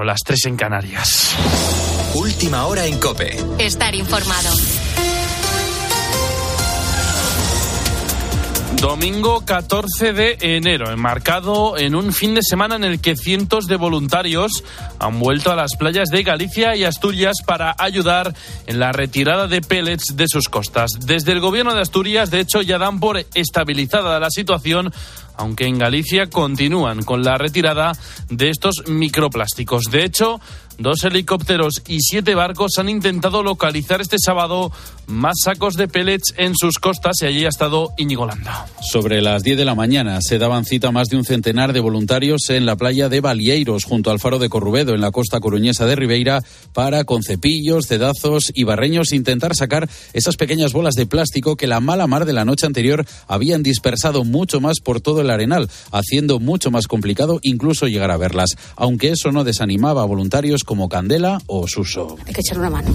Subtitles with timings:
[0.00, 1.36] las 3 en Canarias.
[2.14, 3.36] Última hora en Cope.
[3.58, 4.48] Estar informado.
[8.80, 13.76] Domingo 14 de enero, enmarcado en un fin de semana en el que cientos de
[13.76, 14.64] voluntarios
[14.98, 18.34] han vuelto a las playas de Galicia y Asturias para ayudar
[18.66, 20.98] en la retirada de pellets de sus costas.
[20.98, 24.92] Desde el gobierno de Asturias, de hecho, ya dan por estabilizada la situación
[25.36, 27.92] aunque en Galicia continúan con la retirada
[28.30, 29.84] de estos microplásticos.
[29.90, 30.40] De hecho,
[30.82, 34.72] Dos helicópteros y siete barcos han intentado localizar este sábado
[35.06, 38.66] más sacos de pellets en sus costas y allí ha estado Íñigo Landa.
[38.80, 42.50] Sobre las 10 de la mañana se daban cita más de un centenar de voluntarios
[42.50, 45.94] en la playa de Balieiros, junto al faro de Corrubedo, en la costa coruñesa de
[45.94, 46.42] Ribeira,
[46.72, 51.78] para con cepillos, cedazos y barreños intentar sacar esas pequeñas bolas de plástico que la
[51.78, 56.40] mala mar de la noche anterior habían dispersado mucho más por todo el arenal, haciendo
[56.40, 61.38] mucho más complicado incluso llegar a verlas, aunque eso no desanimaba a voluntarios como Candela
[61.48, 62.16] o Suso.
[62.26, 62.88] Hay que echar una mano.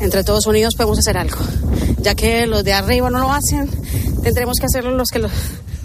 [0.00, 1.38] Entre todos unidos podemos hacer algo.
[2.02, 3.70] Ya que los de arriba no lo hacen,
[4.22, 5.30] tendremos que hacerlo los que lo,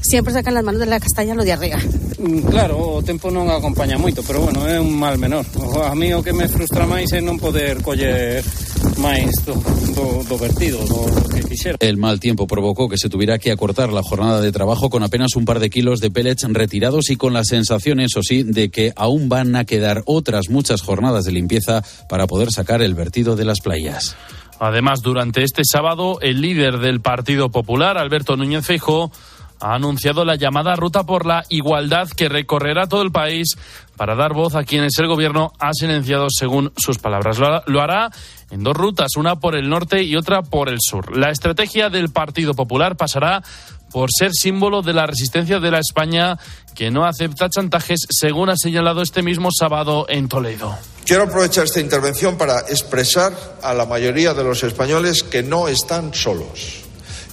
[0.02, 1.78] siempre sacan las manos de la castaña los de arriba.
[2.20, 5.48] Mm, claro, o tempo non acompaña moito, pero bueno, é un mal menor.
[5.88, 8.44] A mí o que me frustra máis é non poder coller
[9.02, 9.56] máis do,
[9.98, 11.78] do, do vertido, do, do que quixera.
[11.80, 15.36] El mal tiempo provocó que se tuviera que acortar la jornada de trabajo con apenas
[15.36, 18.94] un par de kilos de pellets retirados y con la sensación, eso sí, de que
[18.96, 23.46] aún van a quedar otras muchas jornadas de limpieza para poder sacar el vertido de
[23.46, 24.16] las playas.
[24.60, 29.12] Además, durante este sábado, el líder del Partido Popular, Alberto Núñez Feijóo,
[29.60, 33.56] ha anunciado la llamada Ruta por la Igualdad que recorrerá todo el país
[34.02, 37.38] para dar voz a quienes el gobierno ha silenciado según sus palabras.
[37.38, 38.10] Lo hará
[38.50, 41.16] en dos rutas, una por el norte y otra por el sur.
[41.16, 43.44] La estrategia del Partido Popular pasará
[43.92, 46.40] por ser símbolo de la resistencia de la España
[46.74, 50.76] que no acepta chantajes, según ha señalado este mismo sábado en Toledo.
[51.06, 56.16] Quiero aprovechar esta intervención para expresar a la mayoría de los españoles que no están
[56.16, 56.86] solos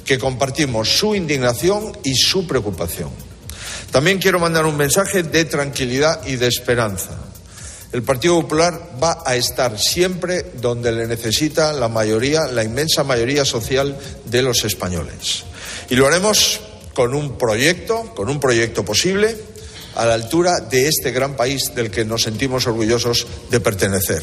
[0.05, 3.28] que compartimos su indignación y su preocupación.
[3.91, 7.11] También quiero mandar un mensaje de tranquilidad y de esperanza.
[7.91, 13.47] El Partido Popular va a estar siempre donde le necesita la mayoría, la inmensa mayoría
[13.47, 15.45] social de los españoles.
[15.89, 16.61] Y lo haremos
[16.93, 19.35] con un proyecto, con un proyecto posible,
[19.95, 24.23] a la altura de este gran país del que nos sentimos orgullosos de pertenecer.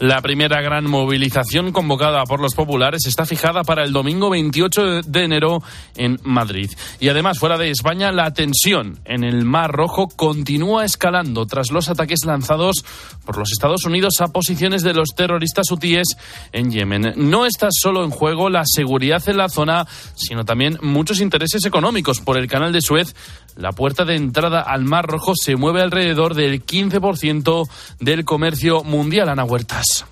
[0.00, 5.24] La primera gran movilización convocada por los populares está fijada para el domingo 28 de
[5.24, 5.62] enero
[5.96, 6.68] en Madrid.
[6.98, 11.88] Y además, fuera de España, la tensión en el Mar Rojo continúa escalando tras los
[11.88, 12.84] ataques lanzados
[13.24, 16.16] por los Estados Unidos a posiciones de los terroristas hutíes
[16.52, 17.14] en Yemen.
[17.16, 22.20] No está solo en juego la seguridad en la zona, sino también muchos intereses económicos.
[22.20, 23.14] Por el canal de Suez,
[23.56, 27.68] la puerta de entrada al Mar Rojo se mueve alrededor del 15%
[28.00, 29.28] del comercio mundial.
[29.28, 30.06] Ana Huertas.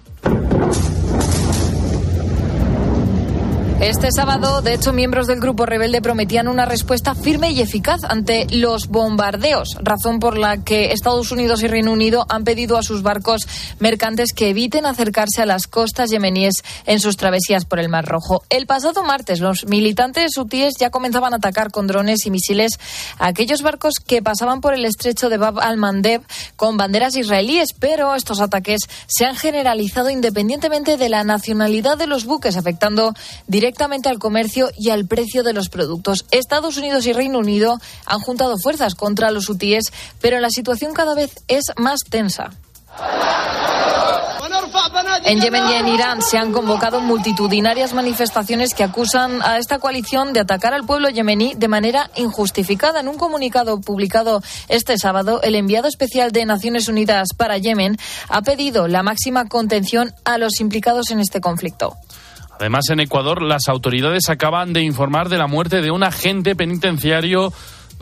[3.82, 8.46] Este sábado, de hecho, miembros del grupo rebelde prometían una respuesta firme y eficaz ante
[8.48, 13.02] los bombardeos, razón por la que Estados Unidos y Reino Unido han pedido a sus
[13.02, 13.42] barcos
[13.80, 18.44] mercantes que eviten acercarse a las costas yemeníes en sus travesías por el Mar Rojo.
[18.50, 22.78] El pasado martes, los militantes hutíes ya comenzaban a atacar con drones y misiles
[23.18, 26.22] a aquellos barcos que pasaban por el estrecho de Bab al-Mandeb
[26.54, 32.26] con banderas israelíes, pero estos ataques se han generalizado independientemente de la nacionalidad de los
[32.26, 33.12] buques, afectando
[33.48, 36.26] directamente directamente al comercio y al precio de los productos.
[36.30, 39.84] Estados Unidos y Reino Unido han juntado fuerzas contra los hutíes,
[40.20, 42.50] pero la situación cada vez es más tensa.
[45.24, 50.34] En Yemen y en Irán se han convocado multitudinarias manifestaciones que acusan a esta coalición
[50.34, 53.00] de atacar al pueblo yemení de manera injustificada.
[53.00, 57.96] En un comunicado publicado este sábado, el enviado especial de Naciones Unidas para Yemen
[58.28, 61.96] ha pedido la máxima contención a los implicados en este conflicto.
[62.58, 67.52] Además, en Ecuador, las autoridades acaban de informar de la muerte de un agente penitenciario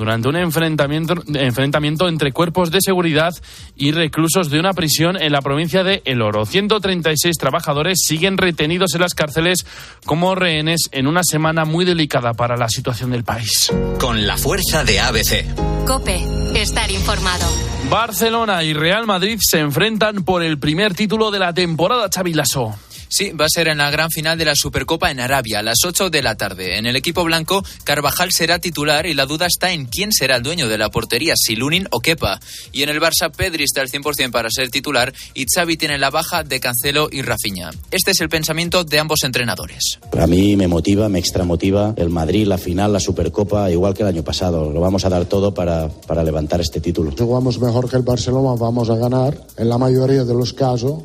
[0.01, 3.35] durante un enfrentamiento, enfrentamiento, entre cuerpos de seguridad
[3.77, 6.47] y reclusos de una prisión en la provincia de El Oro.
[6.47, 9.67] 136 trabajadores siguen retenidos en las cárceles
[10.07, 13.71] como rehenes en una semana muy delicada para la situación del país.
[13.99, 15.85] Con la fuerza de ABC.
[15.87, 16.25] Cope,
[16.55, 17.70] estar informado.
[17.91, 22.73] Barcelona y Real Madrid se enfrentan por el primer título de la temporada Chavilaso.
[23.13, 25.79] Sí, va a ser en la gran final de la Supercopa en Arabia, a las
[25.85, 26.79] 8 de la tarde.
[26.79, 30.45] En el equipo blanco, Carvajal será titular y la duda está en quién será el
[30.45, 32.39] dueño de la portería, si Lunin o Kepa.
[32.71, 36.11] Y en el Barça, Pedri está al 100% para ser titular y Xavi tiene la
[36.11, 37.71] baja de Cancelo y Rafinha.
[37.91, 39.99] Este es el pensamiento de ambos entrenadores.
[40.17, 44.09] A mí me motiva, me extramotiva el Madrid, la final, la Supercopa, igual que el
[44.09, 44.71] año pasado.
[44.71, 47.13] Lo vamos a dar todo para, para levantar este título.
[47.19, 49.47] Jugamos mejor que el Barcelona, vamos a ganar.
[49.57, 51.03] En la mayoría de los casos,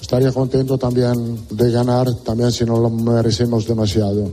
[0.00, 4.30] estaría contento también de ganar, también si no lo merecemos demasiado.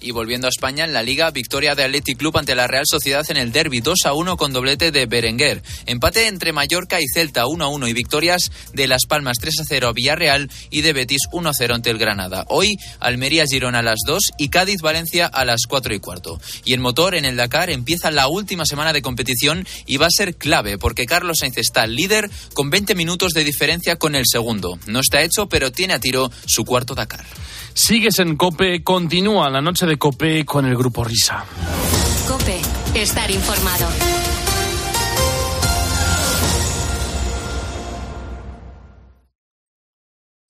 [0.00, 3.26] Y volviendo a España, en la Liga, victoria de Athletic Club ante la Real Sociedad
[3.30, 5.62] en el derby 2 a 1 con doblete de Berenguer.
[5.86, 9.64] Empate entre Mallorca y Celta 1 a 1 y victorias de Las Palmas 3 a
[9.66, 12.44] 0 a Villarreal y de Betis 1 a 0 ante el Granada.
[12.48, 16.40] Hoy, Almería Girona a las 2 y Cádiz Valencia a las 4 y cuarto.
[16.64, 20.10] Y el motor en el Dakar empieza la última semana de competición y va a
[20.10, 24.78] ser clave porque Carlos Sainz está líder con 20 minutos de diferencia con el segundo.
[24.86, 27.24] No está hecho, pero tiene a tiro su cuarto Dakar.
[27.74, 31.44] Sigues en Cope, continúa la noche de Cope con el grupo Risa.
[32.26, 32.60] Cope,
[32.94, 33.86] estar informado.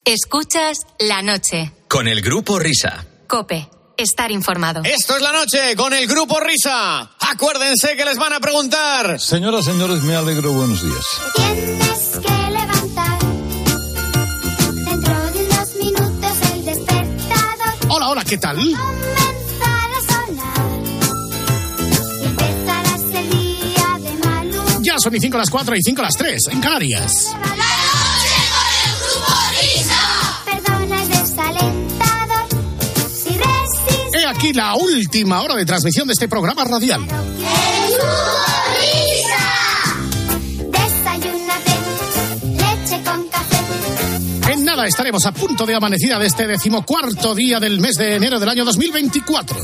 [0.03, 1.71] Escuchas la noche.
[1.87, 3.05] Con el grupo Risa.
[3.27, 4.81] Cope, estar informado.
[4.83, 7.11] Esto es la noche con el grupo Risa.
[7.31, 9.19] Acuérdense que les van a preguntar.
[9.19, 10.51] Señoras, señores, me alegro.
[10.53, 11.05] Buenos días.
[11.35, 13.19] Tienes que levantar.
[14.73, 18.57] Dentro de unos minutos el despertador Hola, hola, ¿qué tal?
[24.99, 27.35] Son y 5 las 4 y 5 las 3 en Canarias.
[30.45, 32.47] Perdona, es desalentador.
[33.13, 37.05] Si resistes, He aquí la última hora de transmisión de este programa radial.
[40.71, 41.73] desayúnate.
[42.43, 44.51] Leche con café.
[44.53, 48.39] En nada estaremos a punto de amanecida de este decimocuarto día del mes de enero
[48.39, 49.57] del año 2024.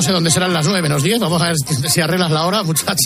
[0.00, 1.20] No sé dónde serán las 9 menos 10.
[1.20, 1.56] Vamos a ver
[1.90, 2.96] si arreglas la hora, muchacha.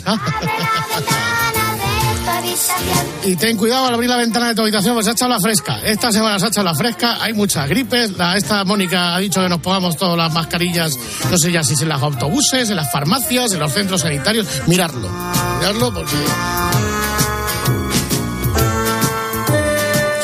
[3.25, 5.41] Y ten cuidado al abrir la ventana de tu habitación, pues se ha echado la
[5.41, 5.81] fresca.
[5.82, 8.17] Esta semana se ha echado la fresca, hay muchas gripes.
[8.17, 10.96] La, esta Mónica ha dicho que nos pongamos todas las mascarillas,
[11.29, 14.47] no sé ya si es en los autobuses, en las farmacias, en los centros sanitarios.
[14.69, 15.11] Mirarlo,
[15.58, 16.14] mirarlo porque...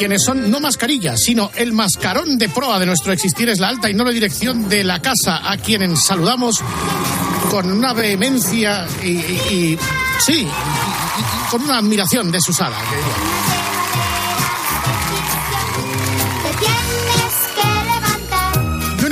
[0.00, 3.90] Quienes son no mascarillas, sino el mascarón de proa de nuestro existir es la alta
[3.90, 6.62] y noble dirección de la casa, a quienes saludamos
[7.50, 9.76] con una vehemencia y,
[10.18, 12.78] sí, y con una admiración desusada.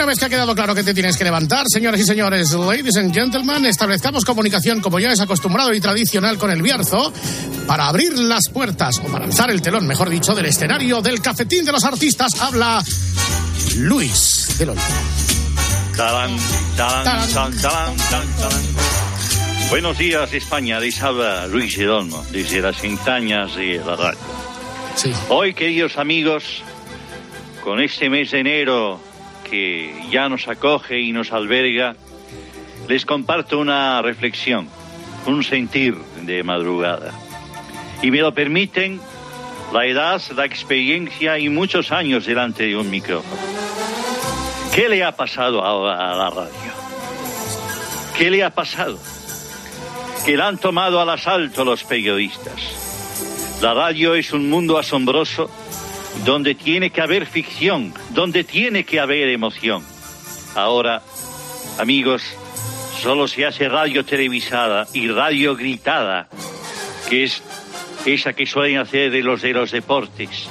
[0.08, 3.12] Vez que ha quedado claro que te tienes que levantar, señoras y señores, ladies and
[3.12, 7.12] gentlemen, establezcamos comunicación como ya es acostumbrado y tradicional con el Bierzo
[7.66, 11.62] para abrir las puertas, o para alzar el telón, mejor dicho, del escenario del cafetín
[11.66, 12.40] de los artistas.
[12.40, 12.82] Habla
[13.76, 14.82] Luis del Olmo.
[19.68, 20.80] Buenos días, España.
[20.80, 24.18] Les habla Luis Edolmo, desde las entrañas de la radio.
[24.94, 25.12] Sí.
[25.28, 26.62] Hoy, queridos amigos,
[27.62, 29.07] con este mes de enero
[29.50, 31.96] que ya nos acoge y nos alberga,
[32.88, 34.68] les comparto una reflexión,
[35.26, 37.12] un sentir de madrugada.
[38.02, 39.00] Y me lo permiten
[39.72, 43.40] la edad, la experiencia y muchos años delante de un micrófono.
[44.74, 46.72] ¿Qué le ha pasado ahora a la radio?
[48.16, 48.98] ¿Qué le ha pasado?
[50.24, 52.78] Que la han tomado al asalto los periodistas.
[53.60, 55.50] La radio es un mundo asombroso
[56.24, 59.82] donde tiene que haber ficción, donde tiene que haber emoción.
[60.54, 61.02] Ahora,
[61.78, 62.22] amigos,
[63.00, 66.28] solo se hace radio televisada y radio gritada,
[67.08, 67.42] que es
[68.06, 70.48] esa que suelen hacer de los de los deportes,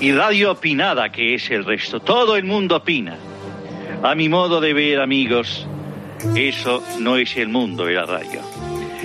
[0.00, 2.00] y radio opinada, que es el resto.
[2.00, 3.18] Todo el mundo opina.
[4.02, 5.66] A mi modo de ver, amigos,
[6.34, 8.40] eso no es el mundo de la radio.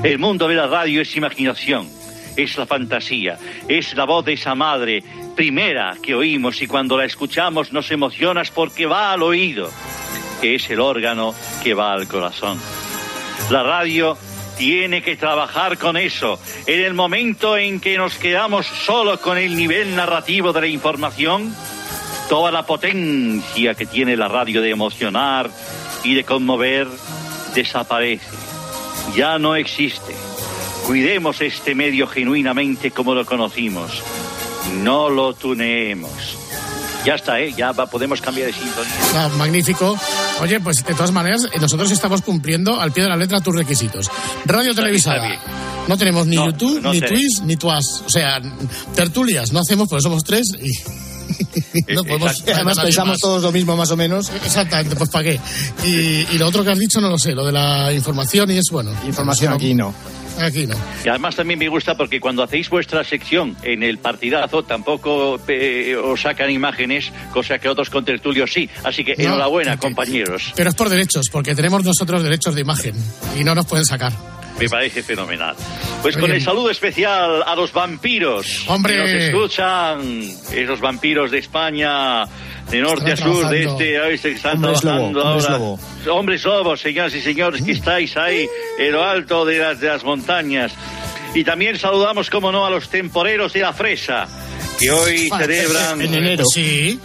[0.04, 1.90] El mundo de la radio es imaginación,
[2.38, 5.04] es la fantasía, es la voz de esa madre
[5.36, 9.70] primera que oímos y cuando la escuchamos nos emocionas porque va al oído,
[10.42, 12.60] que es el órgano que va al corazón.
[13.50, 14.18] La radio
[14.58, 16.40] tiene que trabajar con eso.
[16.66, 21.54] En el momento en que nos quedamos solo con el nivel narrativo de la información,
[22.30, 25.50] toda la potencia que tiene la radio de emocionar
[26.04, 26.88] y de conmover
[27.54, 28.36] desaparece.
[29.16, 30.16] Ya no existe.
[30.88, 34.04] Cuidemos este medio genuinamente como lo conocimos.
[34.82, 36.12] No lo tuneemos.
[37.06, 37.54] Ya está, ¿eh?
[37.56, 38.94] Ya va- podemos cambiar de sintonía.
[39.16, 39.96] Ah, magnífico.
[40.42, 43.56] Oye, pues de todas maneras, eh, nosotros estamos cumpliendo al pie de la letra tus
[43.56, 44.10] requisitos.
[44.46, 45.30] Radio televisada,
[45.88, 47.00] No tenemos ni No, YouTube, no ni.
[47.02, 48.02] Twitch, ni Tuas.
[48.08, 48.42] O sea,
[48.96, 52.32] tertulias no hacemos porque somos tres y no podemos.
[52.32, 52.54] Exacto.
[52.56, 53.20] Además pensamos más.
[53.20, 54.32] todos lo mismo más o menos.
[54.44, 55.40] Exactamente, pues para qué.
[55.84, 58.58] Y, y lo otro que has dicho no lo sé, lo de la información y
[58.58, 58.92] es bueno.
[59.06, 59.94] Información aquí no.
[60.40, 60.76] Aquí no.
[61.04, 65.96] Y además también me gusta porque cuando hacéis vuestra sección en el partidazo tampoco eh,
[65.96, 68.70] os sacan imágenes, cosa que otros contertulios sí.
[68.84, 70.54] Así que No, enhorabuena, porque- compañeros.
[70.56, 72.96] Pero es por derechos, porque tenemos nosotros derechos de imagen
[73.40, 74.12] y no nos pueden sacar.
[74.60, 75.56] Me parece fenomenal.
[76.02, 78.66] Pues con el saludo especial a los vampiros.
[78.68, 78.94] ¡Hombre!
[78.94, 80.22] Que nos escuchan,
[80.54, 82.24] esos vampiros de España,
[82.70, 85.58] de norte a sur, de este a oeste que están Hombres trabajando lobo, hombres ahora.
[85.58, 85.80] lobo.
[86.18, 88.48] Hombres lobos, señoras y señores, que estáis ahí
[88.80, 90.74] en lo alto de las, de las montañas.
[91.34, 94.26] Y también saludamos, como no, a los temporeros de la fresa,
[94.80, 96.46] que hoy celebran En enero.
[96.46, 96.98] Sí.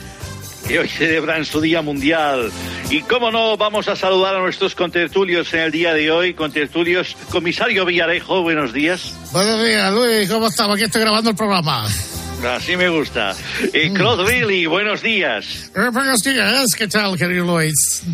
[0.71, 2.49] Que hoy celebran su Día Mundial.
[2.91, 6.33] Y cómo no, vamos a saludar a nuestros contertulios en el día de hoy.
[6.33, 9.13] Contertulios, comisario Villarejo, buenos días.
[9.33, 10.77] Buenos días, Luis, ¿cómo estamos?
[10.77, 11.89] Aquí estoy grabando el programa.
[12.49, 13.35] Así me gusta.
[13.73, 15.73] Eh, Claude Billy, buenos días.
[15.75, 18.05] Eh, Buenos días, ¿qué tal, querido Luis?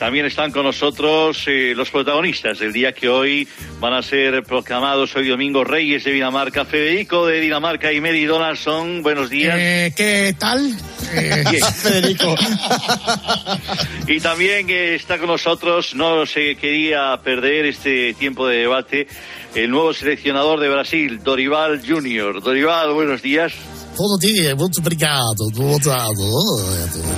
[0.00, 3.46] También están con nosotros eh, los protagonistas del día que hoy
[3.80, 6.64] van a ser proclamados hoy domingo Reyes de Dinamarca.
[6.64, 9.54] Federico de Dinamarca y Mary Donaldson, buenos días.
[9.58, 10.74] Eh, ¿Qué tal?
[11.12, 11.44] Eh.
[11.82, 12.36] Federico.
[14.06, 19.08] Y también eh, está con nosotros, no se quería perder este tiempo de debate,
[19.56, 22.40] el nuevo seleccionador de Brasil, Dorival Junior.
[22.40, 23.52] Dorival, buenos días.
[24.00, 25.44] Buenos días, muito obrigado.
[25.54, 26.14] Obrigado.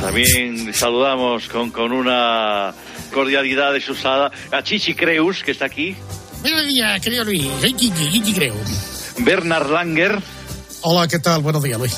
[0.01, 2.75] También saludamos con, con una
[3.15, 5.95] cordialidad desusada a Chichi Creus, que está aquí,
[6.41, 7.47] Buenos días, querido Luis.
[7.61, 8.55] Soy Kiki creo.
[9.19, 10.21] Bernard Langer,
[10.81, 11.41] Hola, ¿qué tal?
[11.43, 11.97] Buenos días, Luis.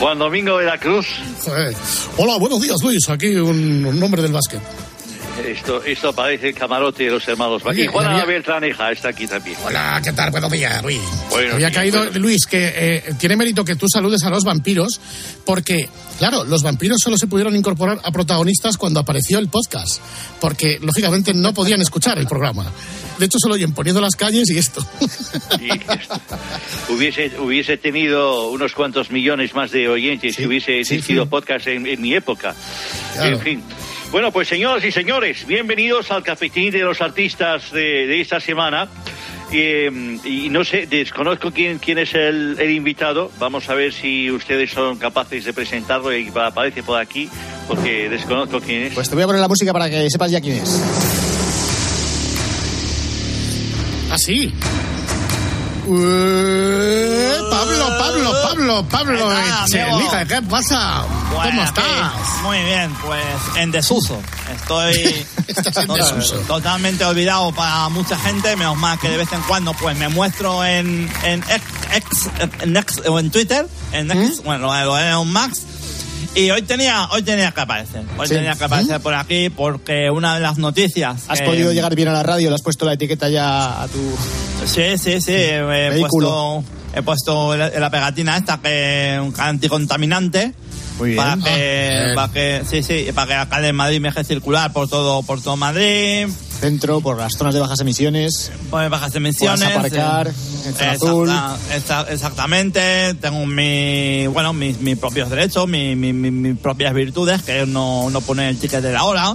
[0.00, 1.06] Juan Domingo de la Cruz.
[1.44, 1.76] Joder.
[2.16, 3.08] Hola, buenos días, Luis.
[3.08, 4.60] Aquí un, un nombre del básquet.
[5.46, 7.62] Esto, esto parece el camarote de los hermanos.
[7.64, 9.56] Oye, Y Juana había- Beltraneja está aquí también.
[9.64, 10.30] Hola, ¿qué tal?
[10.30, 11.00] Buenos días, Luis.
[11.30, 15.00] Buenos Había días, caído, Luis, que eh, tiene mérito que tú saludes a los vampiros,
[15.44, 20.00] porque, claro, los vampiros solo se pudieron incorporar a protagonistas cuando apareció el podcast,
[20.40, 22.66] porque, lógicamente, no podían escuchar el programa.
[23.18, 24.84] De hecho, solo oyen poniendo las calles y esto.
[26.88, 32.00] Hubiese, hubiese tenido unos cuantos millones más de oyentes si hubiese existido podcast en, en
[32.00, 32.54] mi época.
[33.14, 33.36] Claro.
[33.36, 33.62] En fin.
[34.10, 38.88] Bueno, pues señoras y señores, bienvenidos al cafetín de los artistas de, de esta semana.
[39.52, 43.30] Eh, y no sé, desconozco quién, quién es el, el invitado.
[43.38, 47.28] Vamos a ver si ustedes son capaces de presentarlo y aparece por aquí,
[47.68, 48.94] porque desconozco quién es.
[48.94, 50.82] Pues te voy a poner la música para que sepas ya quién es.
[54.10, 54.52] Así.
[55.92, 59.30] Eh, Pablo, Pablo, Pablo, Pablo,
[60.28, 61.04] ¿Qué pasa?
[61.28, 61.84] ¿Cómo Bueno, estás?
[61.84, 63.24] aquí, Muy bien, pues
[63.56, 64.20] en desuso.
[64.54, 66.36] Estoy Estás en total- desuso.
[66.46, 70.64] totalmente olvidado para mucha gente, menos mal que de vez en cuando pues me muestro
[70.64, 72.30] en, en X, X-
[73.04, 75.62] en Twitter, en X, bueno, lo de- Max.
[76.34, 78.04] Y hoy tenía, hoy tenía que aparecer.
[78.16, 78.34] Hoy Sí.
[78.34, 81.24] tenía que aparecer por aquí porque una de las noticias.
[81.28, 82.50] ¿Has eh, podido llegar bien a la radio?
[82.50, 83.98] ¿Le has puesto la etiqueta ya a tu...?
[84.64, 85.32] Sí, sí, sí.
[85.32, 85.60] He
[85.90, 86.62] Vehículo.
[86.62, 90.54] puesto, he puesto la, la pegatina esta que un anticontaminante.
[91.00, 91.16] Muy bien.
[91.16, 94.88] Para que, para que, sí, sí, para que acá en Madrid me deje circular por
[94.88, 96.28] todo, por todo Madrid,
[96.60, 98.52] Centro, por las zonas de bajas emisiones.
[98.70, 99.60] por bajas emisiones.
[99.60, 100.32] Puedas aparcar eh,
[100.66, 101.30] en zona exacta- azul.
[101.74, 107.42] exa- exactamente, tengo mi, bueno, mis, mis propios derechos, mi- mi- mi- mis propias virtudes,
[107.42, 109.34] que no, no poner el ticket de la hora.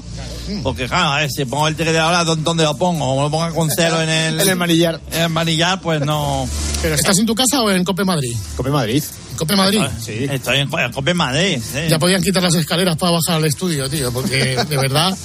[0.61, 3.07] Porque claro, a ver, si pongo el ticket de la hora, ¿dó- ¿dónde lo pongo?
[3.07, 4.99] Como lo pongo con cero en el, En el manillar.
[5.11, 6.47] en el manillar, pues no.
[6.83, 8.35] ¿Pero estás en tu casa o en Cope Madrid?
[8.55, 9.03] Cope Madrid.
[9.35, 9.81] Cope Madrid.
[9.99, 10.25] Sí.
[10.29, 11.79] Estoy en, Cope Madrid, sí.
[11.89, 15.15] Ya podían quitar las escaleras para bajar al estudio, tío, porque de verdad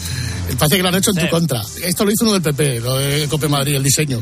[0.59, 1.23] parece que lo han hecho en Sí.
[1.23, 1.63] tu contra.
[1.83, 4.21] Esto lo hizo uno del PP, lo de Cope Madrid, el diseño.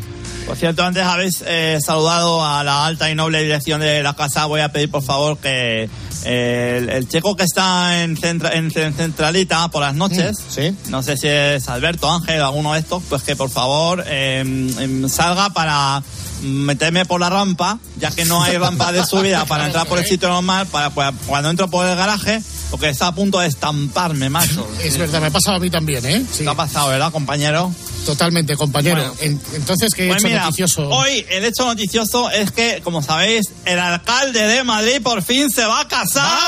[0.49, 4.47] Por cierto, antes habéis eh, saludado a la alta y noble dirección de la casa.
[4.47, 5.89] Voy a pedir, por favor, que
[6.25, 10.75] eh, el, el chico que está en, centra- en, en Centralita por las noches, Sí.
[10.89, 15.09] no sé si es Alberto, Ángel, alguno de estos, pues que por favor eh, em,
[15.09, 16.03] salga para
[16.43, 20.07] meterme por la rampa, ya que no hay rampa de subida para entrar por el
[20.07, 20.91] sitio normal, para,
[21.27, 22.41] cuando entro por el garaje,
[22.71, 24.67] porque está a punto de estamparme, macho.
[24.83, 26.25] Es verdad, me ha pasado a mí también, ¿eh?
[26.33, 27.73] Sí, ¿Qué ha pasado, verdad, compañero?
[28.13, 28.97] Totalmente, compañero.
[28.97, 29.15] Bueno.
[29.21, 30.89] En- entonces, ¿qué Pues hecho mira, noticioso?
[30.89, 35.67] hoy el hecho noticioso es que, como sabéis, el alcalde de Madrid por fin se
[35.67, 36.39] va a casar.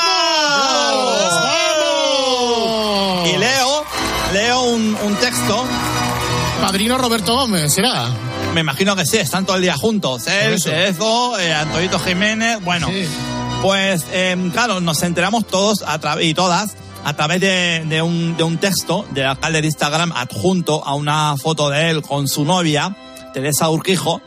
[1.20, 3.28] ¡Vamos!
[3.28, 3.84] Y leo,
[4.32, 5.64] leo un, un texto,
[6.62, 8.08] Padrino Roberto Gómez, ¿será?
[8.54, 10.60] me imagino que sí, están todo el día juntos, él.
[10.60, 13.06] Cerezo, eh, Antonito Jiménez, bueno, Sí.
[13.62, 16.72] pues eh, claro, nos enteramos todos a y todas
[17.04, 21.37] a través de, de un, de un texto del alcalde de Instagram adjunto a una
[21.37, 22.97] foto de él con su novia,
[23.33, 24.21] Teresa Urquijo,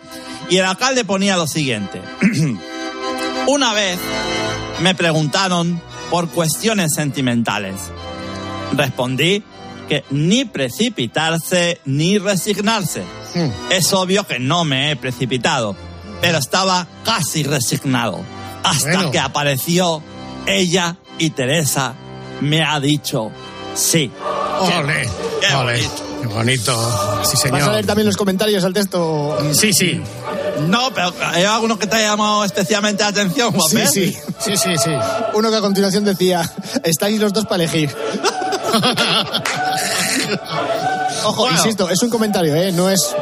[0.49, 2.01] Y el alcalde ponía lo siguiente.
[3.47, 3.99] Una vez
[4.81, 7.75] me preguntaron por cuestiones sentimentales.
[8.75, 9.43] Respondí
[9.87, 13.03] que ni precipitarse ni resignarse.
[13.69, 15.75] Es obvio que no me he precipitado,
[16.21, 18.21] pero estaba casi resignado.
[18.63, 19.11] Hasta Bueno.
[19.11, 20.01] que apareció
[20.45, 21.95] ella y Teresa
[22.43, 23.31] me ha dicho
[23.75, 24.11] sí.
[24.59, 25.09] Ole,
[25.55, 25.89] ole.
[26.21, 26.73] Qué bonito.
[27.25, 27.71] Sí, ¿Vas a señor.
[27.73, 29.37] leer también los comentarios al texto?
[29.51, 30.01] Sí, sí.
[30.67, 34.17] No, pero hay alguno que te ha llamado especialmente la atención, Juan Sí, sí.
[34.39, 34.91] Sí, sí, sí.
[35.33, 36.49] Uno que a continuación decía,
[36.83, 37.93] estáis los dos para elegir.
[41.25, 41.57] Ojo, Bueno.
[41.57, 42.71] insisto, es un comentario, ¿eh?
[42.71, 43.15] No es,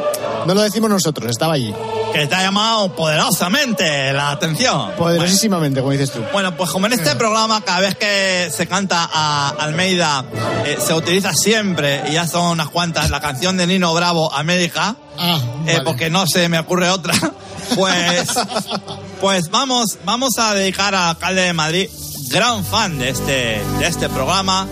[0.46, 1.74] no lo decimos nosotros, estaba allí.
[2.12, 4.92] Que te ha llamado poderosamente la atención.
[4.96, 6.22] Poderosísimamente, como dices tú.
[6.32, 10.24] Bueno, pues como en este programa, cada vez que se canta a Almeida,
[10.64, 14.96] eh, se utiliza siempre, y ya son unas cuantas, la canción de Nino Bravo, América,
[15.18, 17.14] Ah, eh, porque no se me ocurre otra,
[17.76, 18.28] pues,
[19.20, 21.88] pues vamos, vamos a dedicar al alcalde de Madrid,
[22.28, 24.66] gran fan de este, de este programa,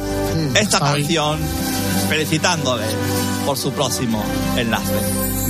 [0.54, 1.38] esta canción,
[2.08, 2.84] felicitándole
[3.50, 4.22] por su próximo
[4.56, 4.94] enlace.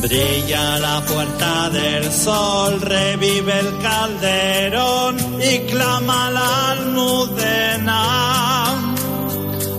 [0.00, 8.02] Brilla la puerta del sol, revive el calderón y clama la almudena.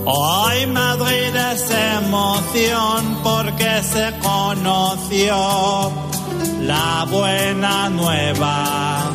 [0.06, 5.92] Hoy Madrid es emoción porque se conoció
[6.60, 9.10] la buena nueva.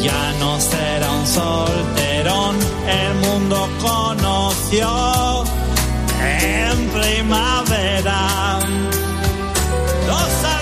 [0.00, 5.44] Ya no será un solterón, el mundo conoció
[6.24, 8.58] en primavera.
[10.06, 10.53] Dos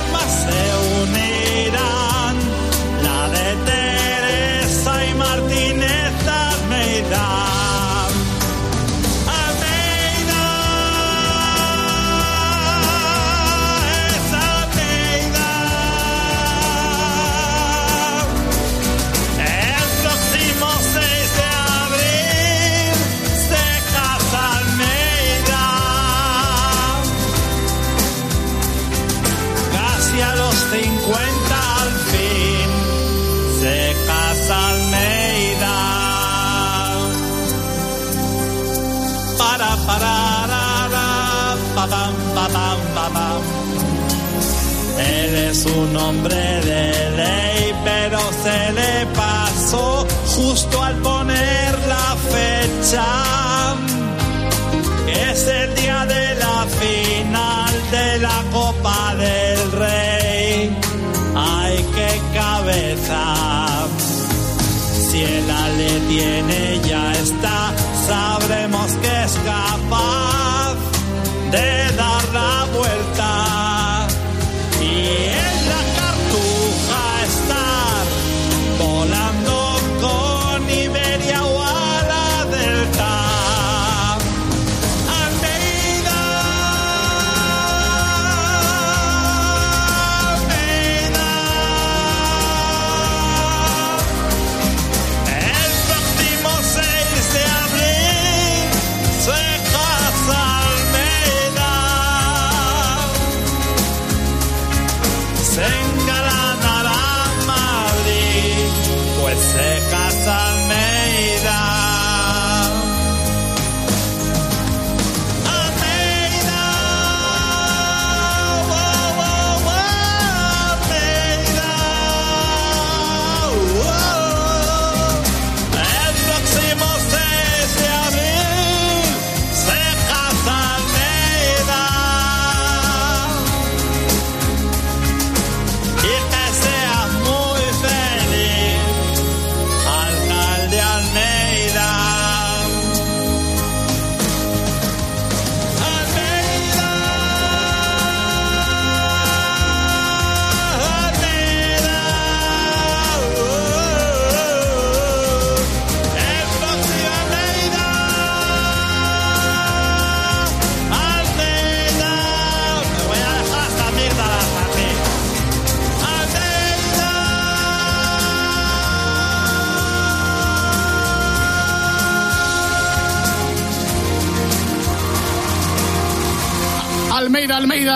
[39.38, 43.42] Para, para, ra, ra, pa, pam, pa, pam, pa, pam.
[44.98, 46.36] Él es un hombre
[46.70, 50.06] de ley, pero se le pasó
[50.36, 53.06] justo al poner la fecha.
[55.30, 60.76] Es el día de la final de la Copa del Rey.
[61.34, 63.22] Ay, qué cabeza.
[65.10, 67.72] Si el Ale tiene ya está,
[68.06, 70.21] sabremos que es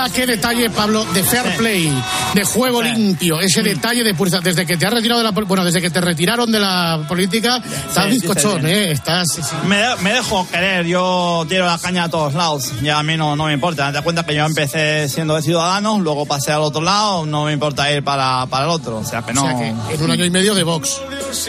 [0.06, 1.92] Almeida, qué detalle, Pablo, de fair play,
[2.34, 4.40] de juego limpio, ese detalle de pureza.
[4.40, 7.56] Desde que te has retirado de la bueno, desde que te retiraron de la política,
[7.88, 8.72] estás Sí, bizcochón, sí, sí.
[8.72, 8.90] ¿eh?
[8.92, 9.28] Estás.
[9.34, 9.54] sí, sí.
[9.66, 13.16] Me, de- me dejo querer, yo tiro la caña a todos lados y a mí
[13.16, 13.86] no, no me importa.
[13.88, 17.44] Te das cuenta que yo empecé siendo de Ciudadanos, luego pasé al otro lado, no
[17.44, 18.98] me importa ir para, para el otro.
[18.98, 19.44] O sea que no.
[19.44, 21.00] O sea que en un año y medio de Vox.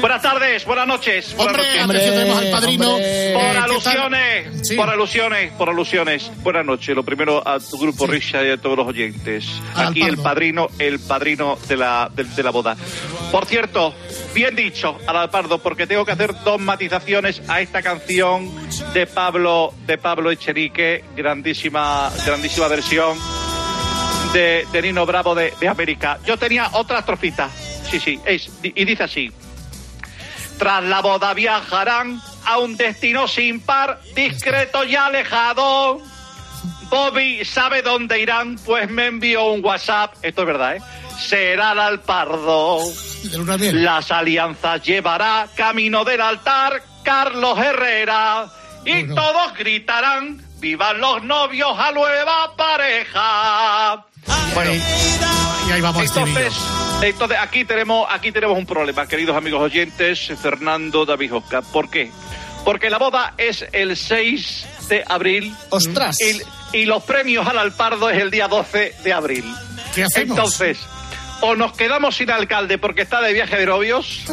[0.01, 1.35] Buenas tardes, buenas noches.
[1.35, 2.11] buenas Hombre, noches.
[2.11, 2.91] tenemos al padrino.
[2.91, 3.63] Por Eh, ¿qué tal?
[3.63, 4.75] alusiones, Sí.
[4.75, 6.31] por alusiones, por alusiones.
[6.43, 6.95] Buenas noches.
[6.95, 9.45] Lo primero a tu grupo Risha y a todos los oyentes.
[9.75, 12.75] Al Aquí el padrino, el padrino de la, de, de la boda.
[13.31, 13.93] Por cierto,
[14.33, 18.51] bien dicho, al Alpardo, porque tengo que hacer dos matizaciones a esta canción
[18.93, 23.17] de Pablo, de Pablo Echenique, grandísima, grandísima versión
[24.33, 26.19] de, de Nino Bravo de, de América.
[26.25, 27.49] Yo tenía otra trofita.
[27.89, 29.31] Sí, sí, es, y dice así.
[30.57, 36.01] Tras la boda viajarán a un destino sin par, discreto y alejado.
[36.89, 40.15] Bobby sabe dónde irán, pues me envió un WhatsApp.
[40.21, 40.81] Esto es verdad, ¿eh?
[41.19, 42.79] Será el Alpardo.
[43.73, 48.47] Las alianzas llevará camino del altar Carlos Herrera.
[48.85, 54.05] Y todos gritarán, vivan los novios a nueva pareja.
[54.53, 54.71] Bueno,
[55.67, 56.53] Y ahí vamos, entonces,
[57.01, 61.63] entonces aquí tenemos aquí tenemos un problema, queridos amigos oyentes, Fernando David Oscar.
[61.71, 62.11] ¿Por qué?
[62.65, 65.55] Porque la boda es el 6 de abril.
[65.69, 66.17] ¡Ostras!
[66.73, 69.45] Y, y los premios al Alpardo es el día 12 de abril.
[69.95, 70.37] ¿Qué hacemos?
[70.37, 70.79] Entonces,
[71.41, 74.23] o nos quedamos sin alcalde porque está de viaje de novios,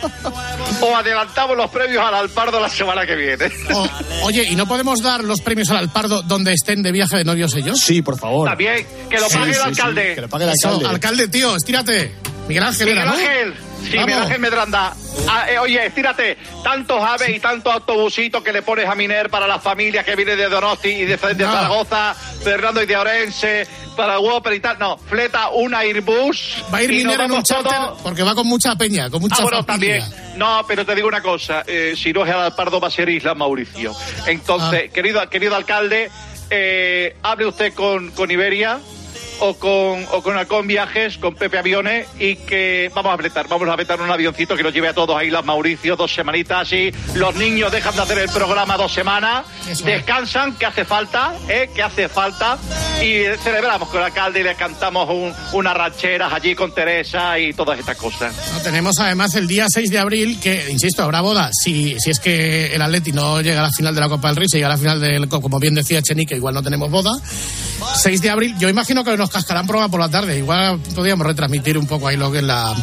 [0.82, 3.50] o adelantamos los premios al Alpardo la semana que viene.
[3.72, 3.88] O-
[4.24, 7.54] oye, ¿y no podemos dar los premios al Alpardo donde estén de viaje de novios
[7.54, 7.78] ellos?
[7.80, 8.48] Sí, por favor.
[8.48, 10.14] También, que lo Sí, pague el sí, sí, alcalde.
[10.14, 10.88] que lo pague el Eso, alcalde.
[10.94, 12.12] alcalde, tío, estírate.
[12.50, 13.16] Miguel Ángel Miguel era, ¿no?
[13.16, 14.06] Ángel, sí, Vamos.
[14.06, 14.92] Miguel Ángel Medranda.
[15.28, 19.46] Ah, eh, oye, estírate, tantos aves y tantos autobusitos que le pones a Miner para
[19.46, 21.52] las familias que vienen de Donosti y de, de No.
[21.52, 24.78] Zaragoza, Fernando y de Orense, para Whopper y tal.
[24.78, 26.64] No, fleta un Airbus.
[26.72, 29.36] Va a ir Miner en un charter todos- porque va con mucha peña, con mucha
[29.38, 30.00] Ah, bueno, familia.
[30.00, 30.38] también.
[30.38, 33.08] No, pero te digo una cosa, eh, si no es el Alpardo va a ser
[33.08, 33.94] Isla Mauricio.
[34.26, 34.92] Entonces, Ah.
[34.92, 36.10] querido, querido alcalde,
[36.50, 38.78] eh, hable usted con, con Iberia
[39.40, 43.68] o con, o con Alcón Viajes, con Pepe Aviones, y que vamos a apretar, vamos
[43.68, 46.92] a apretar un avioncito que nos lleve a todos a Islas Mauricio dos semanitas así.
[47.14, 49.44] Los niños dejan de hacer el programa dos semanas,
[49.84, 51.70] descansan, que hace falta, ¿eh?
[51.74, 52.58] que hace falta,
[53.02, 57.52] y celebramos con el alcalde y le cantamos un- unas rancheras allí con Teresa y
[57.52, 58.34] todas estas cosas.
[58.52, 61.50] No, tenemos además el día 6 de abril, que, insisto, habrá boda.
[61.52, 64.36] Si, si es que el Atleti no llega a la final de la Copa del
[64.36, 67.12] Rey, se llega a la final del, como bien decía Chenique, igual no tenemos boda.
[67.94, 70.38] 6 de abril, yo imagino que nos cascarán programa por la tarde.
[70.38, 72.74] Igual podríamos retransmitir un poco ahí lo que es la,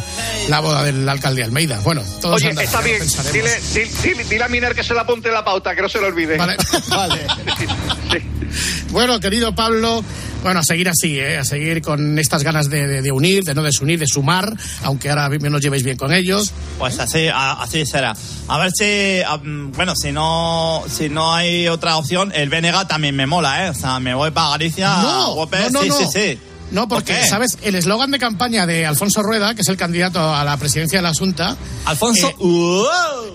[0.48, 1.80] la boda del alcalde Almeida.
[1.80, 3.00] Bueno, todos Oye, está bien.
[3.32, 5.88] Dile, dile, dile- dile a Miner que se la apunte en la pauta, que no
[5.88, 6.36] se lo olvide.
[6.36, 6.56] Vale.
[6.88, 7.26] Vale.
[8.90, 10.02] Bueno, querido Pablo,
[10.42, 11.36] bueno, a seguir así, ¿eh?
[11.36, 15.10] a seguir con estas ganas de, de- de unir, de no desunir, de sumar, aunque
[15.10, 16.52] ahora no os llevéis bien con ellos.
[16.78, 18.14] Pues así, a- así será.
[18.48, 23.14] A ver si, a- bueno, si no, si no hay otra opción, el Venega también
[23.14, 23.70] me mola, ¿eh?
[23.70, 24.88] O sea, me voy para Galicia.
[25.02, 25.98] No, no, no, sí, no.
[25.98, 26.38] sí, sí.
[26.70, 27.24] No, porque.
[27.26, 27.58] ¿sabes?
[27.62, 31.02] El eslogan de campaña de Alfonso Rueda, que es el candidato a la presidencia de
[31.02, 31.56] la Junta.
[31.84, 32.84] Alfonso, eh, ¡uh!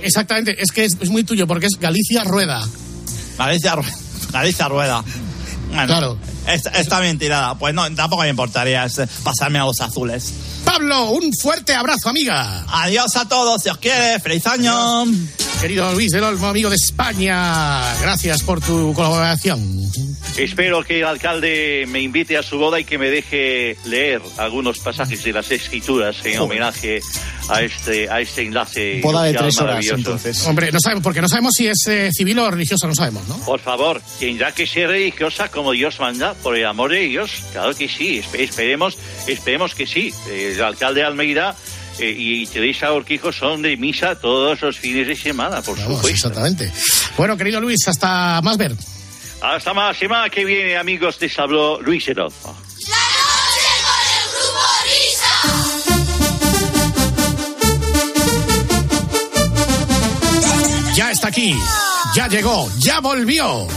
[0.01, 2.67] exactamente, es que es, es muy tuyo, porque es Galicia Rueda.
[3.37, 3.85] Galicia, Ru-
[4.33, 5.03] Galicia Rueda.
[5.69, 6.17] Bueno, Claro.
[6.47, 7.55] Está, está bien tirada.
[7.55, 10.33] Pues no, tampoco me importaría es, pasarme a los azules.
[10.65, 12.65] Pablo, un fuerte abrazo, amiga.
[12.67, 14.19] Adiós a todos, si os quiere.
[14.19, 15.05] Feliz año.
[15.61, 19.61] Querido Luis del Olmo, amigo de España, gracias por tu colaboración.
[20.37, 24.79] Espero que el alcalde me invite a su boda y que me deje leer algunos
[24.79, 27.01] pasajes de las escrituras en homenaje
[27.49, 28.99] a este, a este enlace.
[29.03, 29.95] Boda de tres horas, maravilloso.
[29.97, 30.47] entonces.
[30.47, 33.37] Hombre, no sabemos, porque no sabemos si es eh, civil o religioso, no sabemos, ¿no?
[33.45, 37.31] Por favor, tendrá que ser religiosa como Dios manda, por el amor de Dios.
[37.51, 40.11] Claro que sí, espe- esperemos, esperemos que sí.
[40.31, 41.55] El alcalde de Almeida
[41.99, 46.09] eh, y Teresa Orquijo son de misa todos los fines de semana, por Vamos, supuesto.
[46.27, 46.71] exactamente.
[47.17, 48.73] Bueno, querido Luis, hasta más ver.
[49.43, 52.55] Hasta más semana que viene, amigos, les habló Luis Erozo.
[60.95, 61.53] Ya está aquí,
[62.15, 63.67] ya llegó, ya volvió.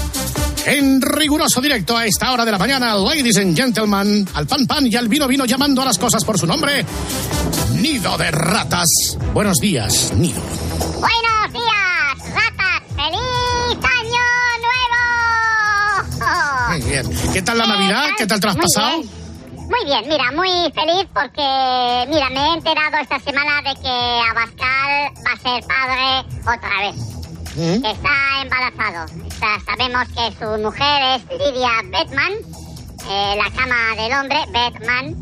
[0.66, 4.86] En riguroso directo a esta hora de la mañana, ladies and gentlemen, al pan pan
[4.86, 6.84] y al vino vino llamando a las cosas por su nombre,
[7.80, 9.18] Nido de Ratas.
[9.34, 10.40] Buenos días, Nido.
[11.00, 11.35] Buenos
[17.36, 18.06] ¿Qué tal la Navidad?
[18.16, 18.98] ¿Qué tal has Muy pasado?
[19.02, 19.10] bien.
[19.68, 25.12] Muy bien, mira, muy feliz porque, mira, me he enterado esta semana de que Abascal
[25.20, 26.96] va a ser padre otra vez.
[27.56, 27.82] ¿Mm?
[27.82, 29.04] Que está embarazado.
[29.26, 32.32] Está- sabemos que su mujer es Lidia Bettman
[33.10, 35.14] eh, la cama del hombre, Batman.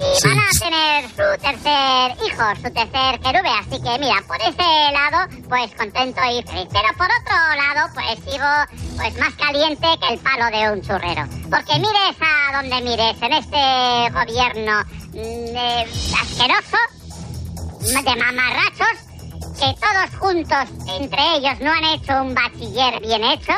[0.00, 3.50] Y van a tener su tercer hijo, su tercer querube.
[3.60, 6.68] Así que mira, por ese lado, pues contento y feliz.
[6.72, 11.26] Pero por otro lado, pues sigo pues más caliente que el palo de un churrero.
[11.48, 15.86] Porque mires a donde mires, en este gobierno mm, eh,
[16.20, 16.76] asqueroso,
[17.80, 19.00] de mamarrachos,
[19.58, 20.68] que todos juntos,
[21.00, 23.54] entre ellos, no han hecho un bachiller bien hecho,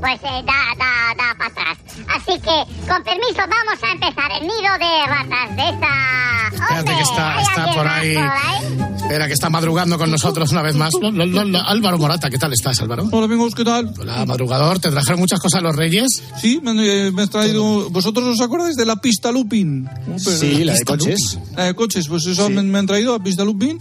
[0.00, 1.78] pues eh, da, da, da para atrás.
[2.16, 6.48] Así que, con permiso, vamos a empezar el nido de ratas de esa...
[6.52, 8.89] Espérate que está, está por ahí.
[9.10, 10.92] Espera, que está madrugando con nosotros una vez más.
[11.02, 13.08] Lo- lo- lo- lo- Álvaro Morata, ¿qué tal estás, Álvaro?
[13.10, 13.92] Hola amigos, ¿qué tal?
[13.98, 14.78] Hola, madrugador.
[14.78, 16.06] ¿Te trajeron muchas cosas los reyes?
[16.40, 17.90] Sí, me, han- eh, me has traído...
[17.90, 19.88] ¿Vosotros os acordáis de la pista Lupin?
[20.16, 21.40] Sí, la de coches.
[21.56, 23.80] La de coches, pues eso me, me han traído, la pista Lupin.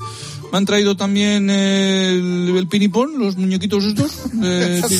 [0.51, 4.11] Me han traído también el, el pinipón, los muñequitos estos.
[4.41, 4.97] eh, que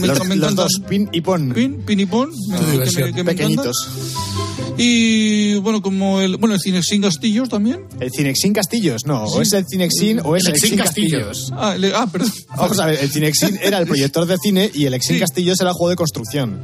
[0.00, 1.50] me- Los, me los dos, pin y pon.
[1.52, 2.30] Pin, pinipón.
[2.50, 3.76] me- que me- que me Pequeñitos.
[3.84, 4.35] encantan.
[4.78, 6.36] Y bueno, como el...
[6.36, 7.80] Bueno, el Cinexin Castillos también.
[8.00, 9.06] ¿El Cinexin Castillos?
[9.06, 11.50] No, o es el Cinexin o es el Exin Castillos.
[11.56, 12.32] Ah, el- ah, perdón.
[12.56, 15.70] Vamos a ver, el Cinexin era el proyector de cine y el Exin Castillos era
[15.70, 16.60] el juego de construcción.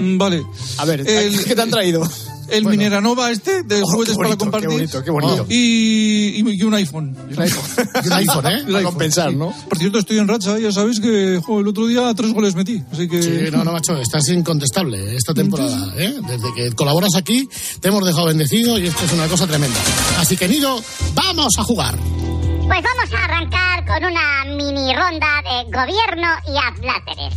[0.00, 0.42] Mm, Vale.
[0.78, 2.02] A ver, El- ¿qué te han traído?
[2.48, 4.68] El Mineranova este, de Oh, juguetes bonito, para compartir.
[4.68, 5.46] qué bonito, qué bonito.
[5.48, 7.16] Y, y- y un iPhone.
[7.30, 7.64] Y un iPhone.
[8.04, 8.64] Y un iPhone, ¿eh?
[8.70, 9.36] Para compensar, sí.
[9.36, 9.52] ¿no?
[9.68, 12.82] Por cierto, estoy en racha, ya sabéis que jo, el otro día tres goles metí.
[12.92, 13.22] Así que.
[13.22, 16.14] Sí, no, no, macho, estás incontestable esta temporada, ¿eh?
[16.26, 17.48] Desde que colaboras aquí,
[17.80, 19.78] te hemos dejado bendecido y esto es una cosa tremenda.
[20.18, 20.80] Así que, Nido,
[21.14, 21.96] vamos a jugar.
[21.96, 27.34] Pues vamos a arrancar con una mini ronda de gobierno y adláteres.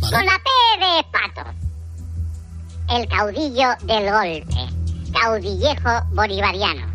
[0.00, 0.50] Con la P
[0.84, 1.69] de pato.
[2.90, 4.68] El caudillo del golpe.
[5.12, 6.92] Caudillejo bolivariano.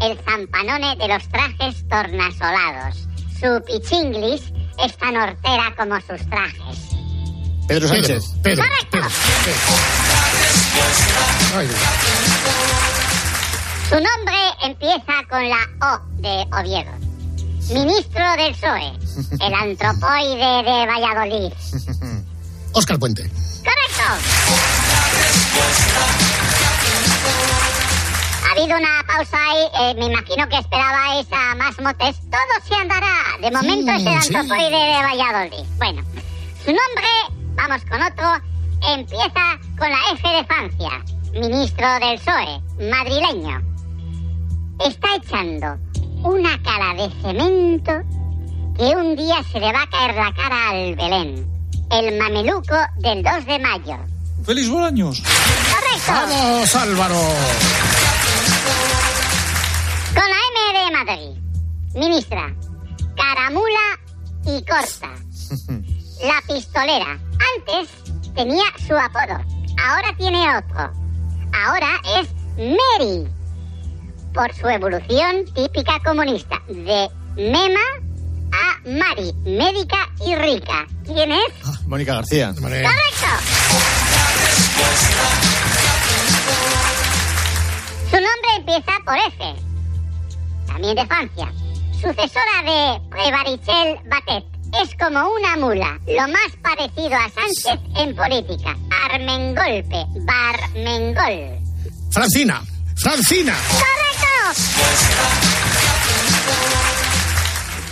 [0.00, 3.08] El zampanone de los trajes tornasolados.
[3.40, 6.78] Su pichinglis es tan hortera como sus trajes.
[7.66, 8.24] Pedro Sánchez.
[8.42, 9.08] Pedro, ¡Correcto!
[13.88, 16.92] Su nombre empieza con la O de Oviedo.
[17.72, 18.92] Ministro del PSOE.
[19.40, 21.52] El antropoide de Valladolid.
[22.74, 23.22] Óscar Puente.
[23.22, 24.81] ¡Correcto!
[28.44, 32.16] Ha habido una pausa ahí, eh, me imagino que esperabais a más motes.
[32.30, 33.38] Todo se andará.
[33.40, 34.34] De momento Sí, es el sí.
[34.36, 35.66] antropoide de Valladolid.
[35.78, 36.02] Bueno,
[36.64, 37.08] su nombre,
[37.54, 38.26] vamos con otro,
[38.88, 40.90] empieza con la F de Francia.
[41.32, 42.60] Ministro del PSOE,
[42.90, 43.62] madrileño.
[44.84, 45.76] Está echando
[46.22, 47.92] una cara de cemento
[48.76, 51.48] que un día se le va a caer la cara al Belén.
[51.90, 53.96] El mameluco del 2 de mayo.
[54.44, 55.22] ¡Feliz Bolaños!
[55.22, 56.12] ¡Correcto!
[56.12, 57.20] ¡Vamos, Álvaro!
[60.14, 61.42] Con la M de Madrid.
[61.94, 62.54] Ministra.
[63.16, 64.00] Caramula
[64.44, 65.14] y corta.
[66.22, 67.18] La pistolera.
[67.56, 67.90] Antes
[68.34, 69.38] tenía su apodo.
[69.84, 70.92] Ahora tiene otro.
[71.64, 73.28] Ahora es Mary.
[74.34, 76.60] Por su evolución típica comunista.
[76.68, 77.80] De Mema
[78.52, 79.32] a Mari.
[79.44, 80.86] Médica y rica.
[81.04, 81.86] ¿Quién es?
[81.86, 82.54] Mónica García.
[82.54, 82.92] ¡Correcto!
[88.10, 89.54] Su nombre empieza por F.
[90.66, 91.52] También de Francia.
[91.92, 94.44] Sucesora de Prevarichel Batet.
[94.82, 98.74] Es como una mula, lo más parecido a Sánchez en política.
[99.10, 101.58] Armengolpe, Barmengol.
[102.10, 102.62] Francina.
[102.96, 103.54] Francina.
[103.68, 104.02] ¡Correcto!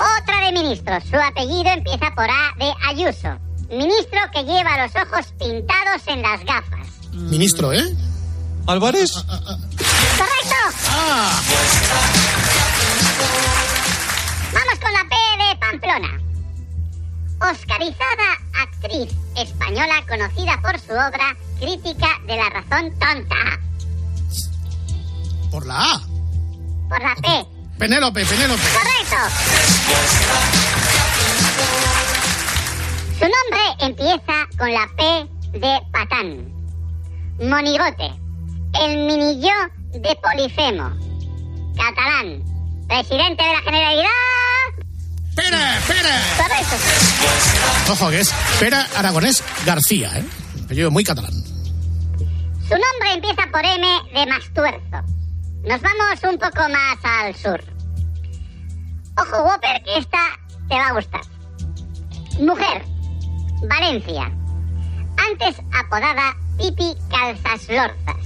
[0.00, 1.04] Otra de ministros.
[1.04, 3.38] Su apellido empieza por A de Ayuso.
[3.68, 6.88] Ministro que lleva los ojos pintados en las gafas.
[7.12, 7.84] Ministro, ¿eh?
[8.66, 9.12] ¿Álvarez?
[9.12, 10.56] ¡Correcto!
[14.52, 16.20] Vamos con la P de Pamplona.
[17.52, 23.60] Oscarizada actriz española conocida por su obra Crítica de la razón tonta.
[25.50, 26.00] Por la A.
[26.88, 27.59] Por la P.
[27.80, 28.62] Penélope, Penélope.
[28.74, 29.16] ¡Correcto!
[33.18, 36.52] Su nombre empieza con la P de Patán.
[37.40, 38.12] Monigote.
[38.78, 39.54] El minillo
[39.92, 40.90] de Polifemo.
[41.74, 42.44] Catalán.
[42.86, 44.10] Presidente de la Generalidad.
[45.30, 46.22] ¡Espera, espera!
[46.36, 46.76] Correcto.
[47.92, 50.24] Ojo, que es Pera Aragonés García, ¿eh?
[50.66, 51.32] Apellido muy catalán.
[51.32, 55.20] Su nombre empieza por M de Mastuerzo.
[55.62, 57.69] Nos vamos un poco más al sur.
[59.20, 60.18] Ojo, Whopper, que esta
[60.68, 61.20] te va a gustar.
[62.38, 62.84] Mujer,
[63.68, 64.32] Valencia.
[65.28, 68.16] Antes apodada Pipi Calzaslorzas.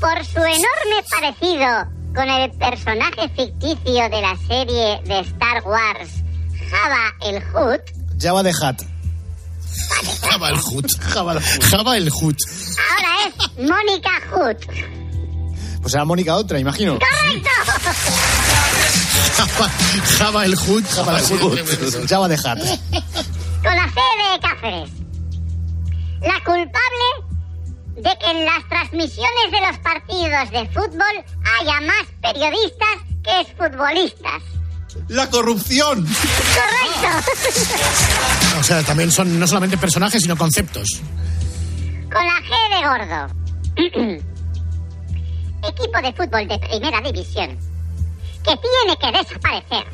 [0.00, 1.68] Por su enorme parecido
[2.14, 6.10] con el personaje ficticio de la serie de Star Wars,
[6.68, 7.80] Java el Hood,
[8.18, 8.82] Java de Hat.
[10.28, 10.90] Java el Hut.
[11.00, 12.36] Java, Java el Hut.
[12.90, 15.01] Ahora es Mónica Hut.
[15.82, 16.98] Pues era Mónica otra, imagino.
[16.98, 17.50] ¡Correcto!
[19.36, 19.70] Java,
[20.18, 20.86] Java el Hut.
[20.86, 22.08] Java el Hut.
[22.08, 22.58] Java de Hat.
[23.62, 24.00] Con la C
[24.32, 24.90] de Cáceres.
[26.20, 27.32] La culpable
[27.96, 31.24] de que en las transmisiones de los partidos de fútbol
[31.60, 34.42] haya más periodistas que futbolistas.
[35.08, 36.06] La corrupción.
[36.06, 37.32] ¡Correcto!
[38.60, 40.86] O sea, también son no solamente personajes, sino conceptos.
[42.12, 44.22] Con la G de gordo.
[45.68, 47.58] Equipo de fútbol de primera división
[48.44, 49.84] que tiene que desaparecer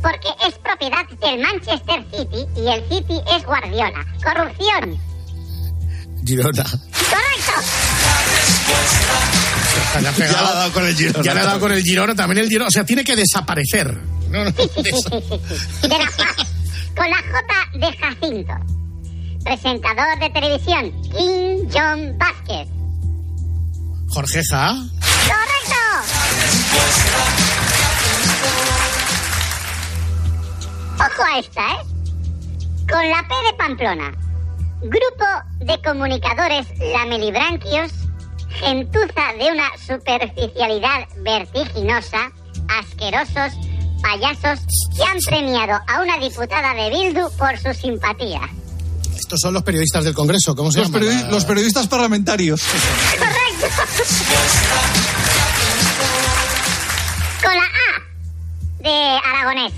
[0.00, 4.06] porque es propiedad del Manchester City y el City es Guardiola.
[4.22, 4.96] Corrupción.
[6.24, 6.62] Girona.
[6.62, 7.52] ¡Correcto!
[9.94, 10.32] Ya le ha pegado.
[10.34, 11.22] Ya le ha dado con el Girona.
[11.24, 12.68] Ya le ha dado con el Girona, también el Girona.
[12.68, 13.92] O sea, tiene que desaparecer.
[14.30, 14.72] No, no, des-
[15.82, 16.24] De la J.
[16.96, 18.52] Con la J de Jacinto.
[19.42, 22.68] Presentador de televisión, King John Vázquez.
[24.08, 24.74] Jorgeja.
[25.26, 25.78] ¡Correcto!
[30.96, 31.78] Ojo a esta, ¿eh?
[32.90, 34.12] Con la P de Pamplona.
[34.82, 35.26] Grupo
[35.60, 37.90] de comunicadores lamelibranquios,
[38.60, 42.30] gentuza de una superficialidad vertiginosa,
[42.80, 43.52] asquerosos,
[44.02, 44.60] payasos
[44.96, 48.40] que han premiado a una diputada de Bildu por su simpatía.
[49.16, 50.54] Estos son los periodistas del Congreso.
[50.54, 51.02] ¿Cómo se Los, llaman?
[51.02, 52.62] periodi- los periodistas parlamentarios.
[53.18, 53.47] ¡Correcto!
[53.58, 53.66] Con
[57.54, 57.98] la A
[58.78, 59.72] de Aragonés.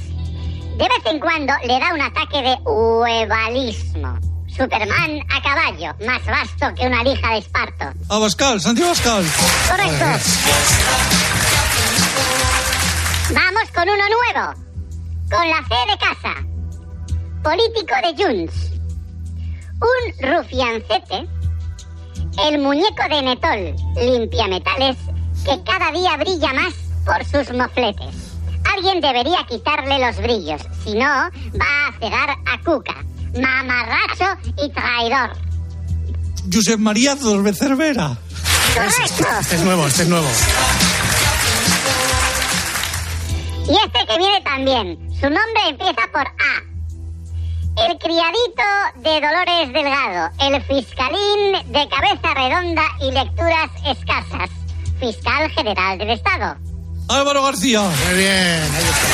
[0.77, 4.19] De vez en cuando le da un ataque de huevalismo.
[4.55, 7.87] Superman a caballo, más vasto que una lija de esparto.
[8.11, 9.25] Abascal, Santi Abascal.
[9.71, 10.05] Correcto.
[13.31, 14.53] Vamos con uno nuevo.
[15.31, 16.35] Con la C de casa.
[17.43, 18.73] Político de Junts.
[19.81, 21.40] Un rufiancete.
[22.39, 24.97] El muñeco de Netol, limpiametales,
[25.45, 28.15] que cada día brilla más por sus mofletes.
[28.77, 32.95] Alguien debería quitarle los brillos, si no, va a cegar a Cuca.
[33.35, 35.37] Mamarracho y traidor.
[36.53, 38.17] Josep María Dos Cervera.
[38.75, 39.27] Correcto.
[39.41, 40.29] Este es nuevo, este es nuevo.
[43.69, 45.11] Y este que viene también.
[45.21, 46.70] Su nombre empieza por A.
[47.77, 48.63] El criadito
[48.97, 50.31] de Dolores Delgado.
[50.41, 54.51] El fiscalín de cabeza redonda y lecturas escasas.
[54.99, 56.57] Fiscal General del Estado.
[57.09, 57.81] Álvaro García.
[57.81, 58.29] Muy bien.
[58.29, 59.07] ahí está.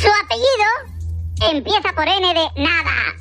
[0.00, 3.14] Su apellido empieza por N de nada.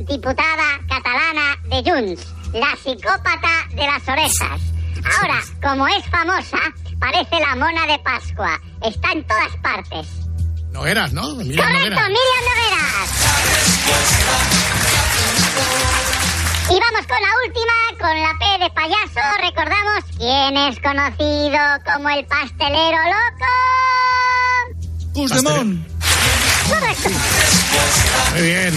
[0.00, 2.26] Diputada catalana de Junts.
[2.52, 4.60] La psicópata de las orejas.
[5.16, 6.58] Ahora, como es famosa,
[6.98, 8.60] parece la mona de Pascua.
[8.82, 10.27] Está en todas partes.
[10.72, 11.40] Nogueras, ¿no?
[11.40, 12.08] Emilio ¡Correcto, Nogueras.
[12.08, 13.10] Miriam Nogueras!
[16.70, 19.20] Y vamos con la última, con la P de payaso.
[19.40, 21.58] Recordamos quién es conocido
[21.92, 23.46] como el pastelero loco.
[25.14, 25.86] Puigdemont.
[26.68, 27.08] Correcto.
[28.34, 28.74] Muy bien.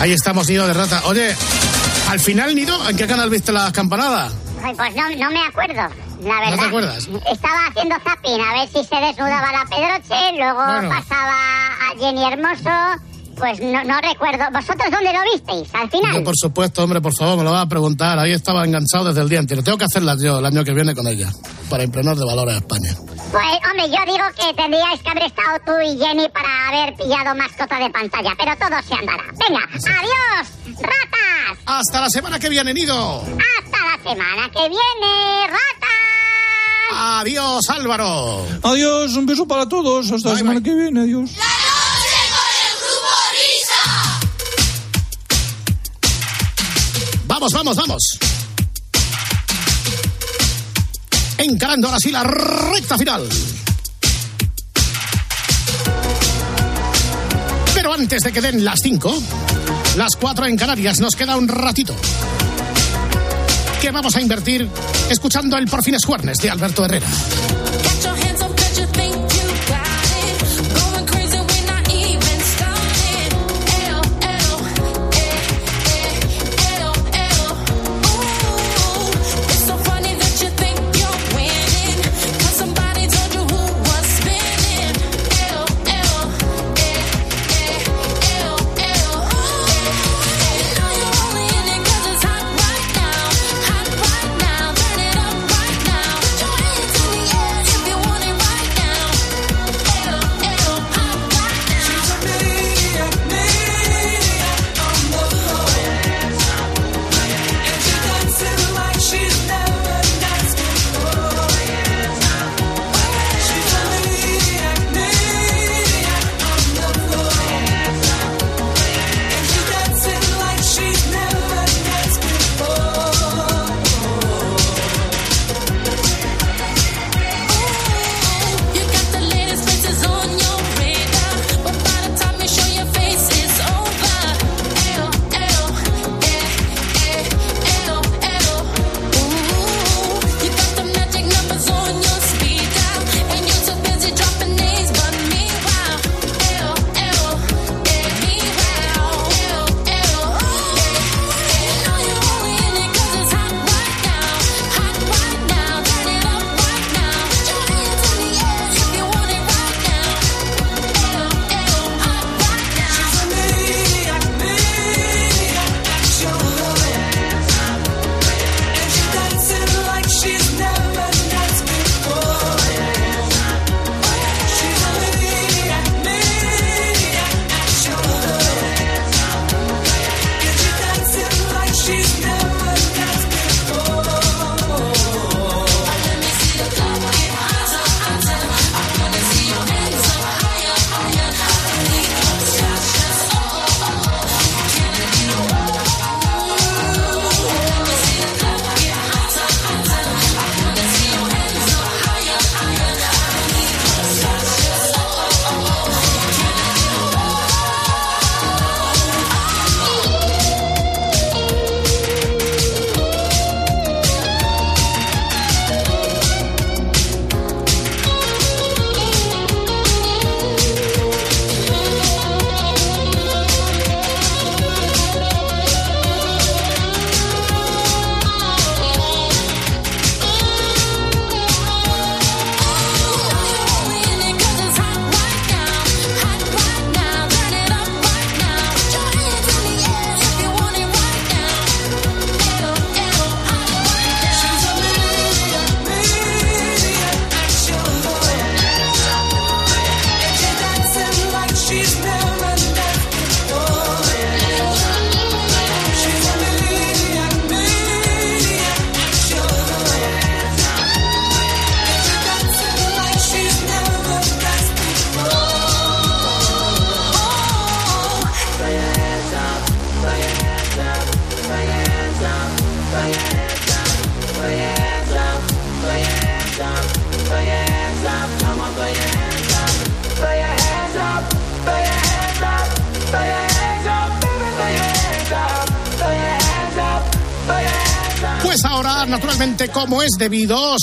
[0.00, 1.02] Ahí estamos, Nido de Rata.
[1.04, 1.36] Oye,
[2.08, 4.32] al final, Nido, ¿en qué canal viste las campanadas?
[4.64, 5.82] Ay, pues no, no me acuerdo,
[6.22, 6.56] la verdad.
[6.58, 7.08] te acuerdas?
[7.30, 10.88] Estaba haciendo zapping a ver si se desnudaba la Pedroche, luego Bueno.
[10.88, 13.02] pasaba a Jenny Hermoso.
[13.36, 14.44] Pues no, no recuerdo.
[14.50, 15.68] ¿Vosotros dónde lo visteis?
[15.74, 16.14] Al final.
[16.14, 18.18] Yo, por supuesto, hombre, por favor, me lo vas a preguntar.
[18.18, 19.62] Ahí estaba enganchado desde el día entero.
[19.62, 21.28] Tengo que hacerlas yo el año que viene con ella,
[21.68, 22.94] para impregnar de valor a España.
[22.96, 27.34] Pues, hombre, yo digo que tendríais que haber estado tú y Jenny para haber pillado
[27.34, 29.24] mascota de pantalla, pero todo se andará.
[29.46, 30.48] Venga, adiós,
[30.80, 31.58] ratas.
[31.66, 33.20] Hasta la semana que viene, Nido.
[33.20, 36.05] Hasta la semana que viene, ratas.
[36.92, 38.46] Adiós, Álvaro.
[38.62, 40.10] Adiós, un beso para todos.
[40.10, 41.00] Hasta la semana que viene.
[41.00, 41.30] Adiós.
[47.26, 48.18] Vamos, vamos, vamos.
[51.38, 53.28] Encarando ahora sí la recta final.
[57.74, 59.22] Pero antes de que den las 5,
[59.96, 61.94] las 4 en Canarias, nos queda un ratito.
[63.92, 64.68] Vamos a invertir
[65.10, 67.06] escuchando el Por fin es Juernes de Alberto Herrera.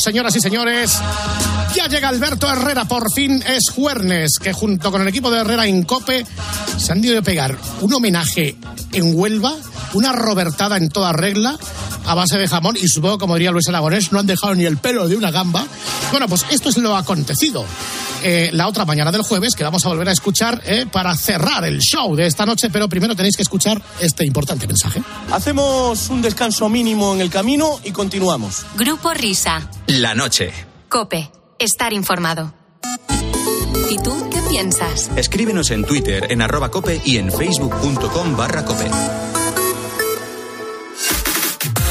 [0.01, 0.97] Señoras y señores,
[1.75, 5.67] ya llega Alberto Herrera, por fin es Juernes, que junto con el equipo de Herrera
[5.67, 6.25] en Cope
[6.77, 8.55] se han ido a pegar un homenaje
[8.93, 9.53] en Huelva,
[9.93, 11.57] una robertada en toda regla,
[12.13, 14.77] a base de jamón, y supongo, como diría Luis Aragonés, no han dejado ni el
[14.77, 15.65] pelo de una gamba.
[16.11, 17.65] Bueno, pues esto es lo acontecido.
[18.23, 21.65] Eh, la otra mañana del jueves, que vamos a volver a escuchar eh, para cerrar
[21.65, 25.01] el show de esta noche, pero primero tenéis que escuchar este importante mensaje.
[25.31, 28.63] Hacemos un descanso mínimo en el camino y continuamos.
[28.75, 29.67] Grupo Risa.
[29.87, 30.53] La noche.
[30.89, 31.31] Cope.
[31.57, 32.53] Estar informado.
[33.89, 35.09] ¿Y tú qué piensas?
[35.15, 38.91] Escríbenos en Twitter, en arroba cope y en facebook.com barra cope.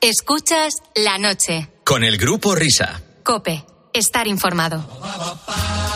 [0.00, 1.68] Escuchas la noche.
[1.84, 3.02] Con el grupo Risa.
[3.24, 3.64] Cope.
[3.92, 4.84] Estar informado.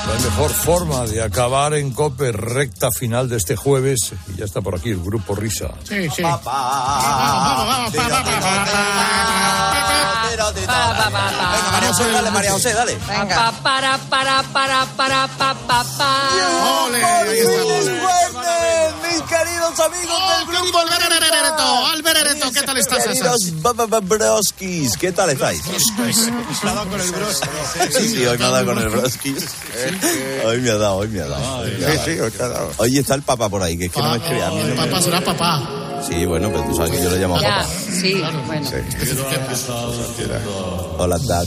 [0.09, 4.13] La mejor forma de acabar en Cope recta final de este jueves.
[4.35, 5.69] Y ya está por aquí el grupo Risa.
[5.85, 6.23] Sí, sí.
[6.23, 6.43] Venga,
[11.71, 12.97] María José, dale, María José, dale.
[12.97, 16.19] Pa, para, para, para, para, pa, pa, pa.
[19.73, 23.05] Queridos amigos del grupo Alberereto, Alberereto, ¿qué tal estás?
[23.05, 23.53] Queridos
[24.09, 25.63] broskis, ¿qué tal estáis?
[25.63, 25.73] Sí,
[28.09, 29.45] sí, hoy me ha dado con el broskis.
[30.45, 31.59] Hoy me ha dado, hoy me ha dado.
[31.61, 32.25] hoy me ha Sí, sí, dado.
[32.25, 32.71] hoy te ha dado.
[32.79, 34.43] Hoy está el papá por ahí, que es que no me escribe.
[34.43, 35.63] A mí me- Papá será papá.
[36.07, 37.67] Sí, bueno, pero tú sabes que yo le llamo papá.
[38.01, 38.71] sí, bueno.
[40.99, 41.47] Hola, Dad.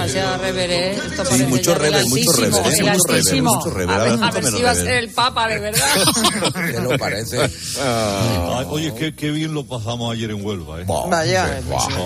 [0.00, 0.70] Demasiado rever.
[0.70, 2.82] Esto Sí, mucho rever, mucho rever, ¿eh?
[2.82, 3.96] Mucho rever, mucho rever.
[3.96, 5.86] A ver, Ahora a ver si va a ser el Papa, de verdad.
[6.72, 7.38] ¿Qué lo parece?
[7.40, 10.84] Ay, Oye, qué, qué bien lo pasamos ayer en Huelva, ¿eh?
[10.86, 11.60] Vaya.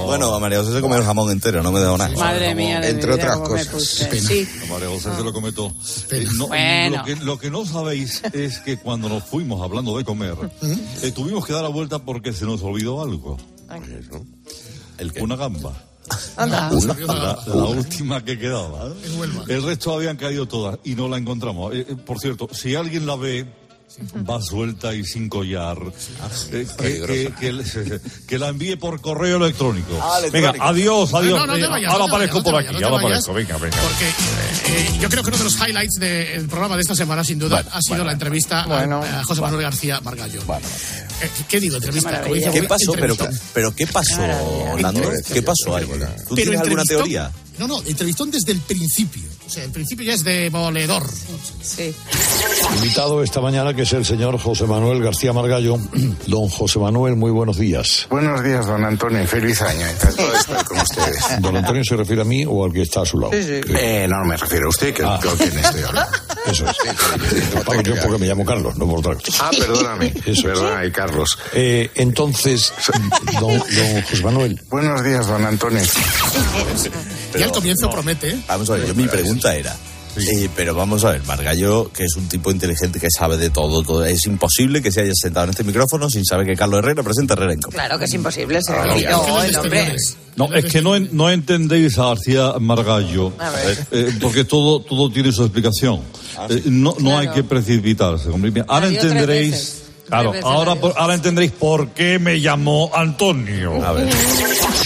[0.07, 2.11] Bueno, a María José se comió el jamón entero, no me dejó nada.
[2.17, 4.09] Madre mía, de Entre otras cosas.
[4.11, 4.49] Sí.
[4.69, 5.73] María José se lo comentó.
[6.11, 6.97] Eh, no, Bueno.
[6.99, 10.35] lo, que, lo que no sabéis es que cuando nos fuimos hablando de comer,
[11.03, 13.37] eh, tuvimos que dar la vuelta porque se nos olvidó algo.
[15.21, 15.73] Una gamba.
[16.37, 16.71] Anda.
[17.07, 18.89] La, la última que quedaba.
[19.49, 21.75] El resto habían caído todas y no la encontramos.
[21.75, 23.47] Eh, eh, por cierto, si alguien la ve,
[24.29, 25.79] va suelta y sin collar,
[26.51, 29.97] eh, que, que- que la envíe por correo electrónico.
[30.03, 31.39] Ah, Venga, adiós, adiós.
[31.39, 33.33] No, no, no vayas, ahora aparezco por aquí, vayas, ahora no te aparezco.
[33.35, 33.77] Venga, venga.
[33.83, 37.39] Porque eh, yo creo que uno de los highlights del programa de esta semana, sin
[37.39, 40.43] duda, ha sido la entrevista a- bueno, a, José Manuel García Margallo.
[41.23, 41.77] Eh, ¿Qué digo?
[41.77, 42.23] Entrevista.
[42.23, 42.93] ¿Qué Will, pasó?
[43.53, 44.19] Pero, ¿qué pasó,
[44.81, 45.11] Nando?
[45.33, 45.87] ¿Qué pasó ahí?
[45.87, 47.33] ¿Tú Pero tienes alguna teoría?
[47.59, 49.23] No, no, entrevistón desde el principio.
[49.57, 51.03] El principio ya es demoledor.
[51.63, 51.95] Sí.
[52.77, 55.77] Invitado esta mañana que es el señor José Manuel García Margallo.
[56.27, 58.07] Don José Manuel, muy buenos días.
[58.11, 59.87] Buenos días, don Antonio, feliz año.
[59.87, 61.25] Encantado de estar con ustedes.
[61.41, 63.33] ¿Don Antonio se refiere a mí o al que está a su lado?
[63.35, 65.19] Eh, no me refiero a usted, que Ah.
[65.23, 66.13] con quien estoy hablando.
[66.47, 67.65] Eso es.
[67.65, 69.47] Vamos, yo porque me llamo Carlos, no por otra cosa.
[69.47, 70.09] Ah, perdóname.
[70.27, 70.43] Eso es.
[70.43, 71.39] Perdóname, Carlos.
[71.55, 72.73] Eh, entonces,
[73.41, 74.61] don, don José Manuel.
[74.69, 75.83] Buenos días, don Antonio.
[77.37, 78.31] y al comienzo promete.
[78.31, 78.39] ¿eh?
[78.49, 79.77] Vamos a ver, yo mi pregunta era.
[80.17, 83.83] eh, pero vamos a ver, Margallo, que es un tipo inteligente que sabe de todo,
[83.83, 87.03] todo, es imposible que se haya sentado en este micrófono sin saber que Carlos Herrera
[87.03, 87.75] presenta Herrera en Copa.
[87.75, 89.97] Claro que es imposible ser Ah, no, el hombre.
[90.37, 93.87] No, es que no, no entendéis a García Margallo, A ver.
[93.91, 96.01] eh, porque todo, todo tiene su explicación.
[96.49, 98.29] Eh, no no hay que precipitarse.
[98.29, 98.65] hombre.
[98.69, 99.81] Ahora entenderéis.
[100.07, 103.85] Claro, ahora, ahora entendéis por qué me llamó Antonio.
[103.85, 104.09] A ver.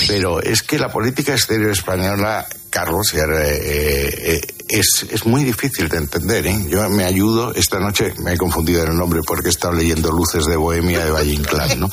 [0.06, 5.96] Pero es que la política exterior española, Carlos, eh, eh, es, es muy difícil de
[5.98, 6.46] entender.
[6.46, 6.66] ¿eh?
[6.68, 10.12] Yo me ayudo, esta noche me he confundido en el nombre porque he estado leyendo
[10.12, 11.80] Luces de Bohemia de Valle Inclán.
[11.80, 11.88] ¿no?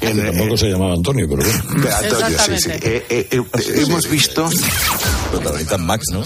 [0.00, 1.88] En, eh, Tampoco se llamaba Antonio, pero bueno.
[1.96, 2.70] Antonio, sí, sí.
[2.70, 3.42] Eh, eh, eh,
[3.76, 4.48] hemos visto.
[5.30, 6.24] Protagonista Max, ¿no?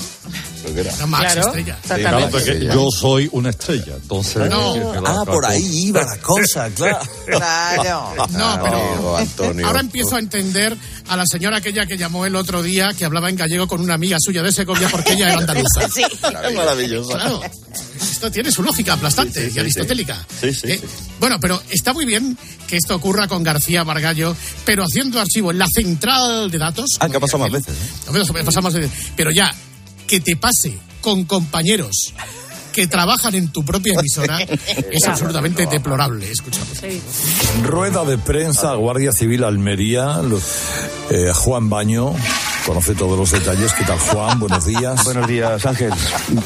[0.75, 0.97] Creo que era.
[0.99, 1.79] No, Max, Claro, estrella.
[1.83, 4.51] Claro, porque yo soy una estrella, entonces.
[4.51, 4.95] No.
[5.01, 6.99] la- Ah, por ahí iba la cosa, claro.
[7.27, 8.13] Claro.
[8.31, 9.67] No, pero Antonio.
[9.67, 10.77] ahora empiezo a entender
[11.09, 13.95] a la señora aquella que llamó el otro día, que hablaba en gallego con una
[13.95, 15.89] amiga suya de Segovia porque ella era andaluza.
[15.95, 16.03] Sí.
[16.03, 17.11] Es maravilloso.
[17.11, 17.41] Claro.
[18.01, 20.27] Esto tiene su lógica aplastante y aristotélica.
[20.41, 20.87] Sí, sí, Eh, sí.
[21.21, 25.59] Bueno, pero está muy bien que esto ocurra con García Margallo, pero haciendo archivo en
[25.59, 26.87] la central de datos.
[27.01, 27.75] Ah, que ha pasado más veces.
[27.75, 28.91] ¿eh?
[29.17, 29.55] Pero ya,
[30.07, 32.15] que te pase con compañeros
[32.75, 34.41] que trabajan en tu propia emisora
[34.91, 36.31] es absolutamente deplorable.
[36.31, 36.69] Escuchamos.
[37.63, 40.21] Rueda de prensa, Guardia Civil Almería,
[41.11, 42.15] eh, Juan Baño.
[42.67, 43.73] Conoce todos los detalles.
[43.75, 44.41] ¿Qué tal, Juan?
[44.41, 45.05] Buenos días.
[45.05, 45.93] Buenos días, Ángel.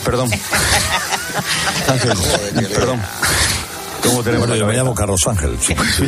[0.05, 0.31] Perdón.
[1.89, 2.19] Ángel,
[2.75, 3.01] perdón.
[4.03, 5.57] ¿Cómo tenemos Bueno, yo me llamo Carlos Ángel.
[5.61, 5.75] sí.
[5.99, 6.01] Es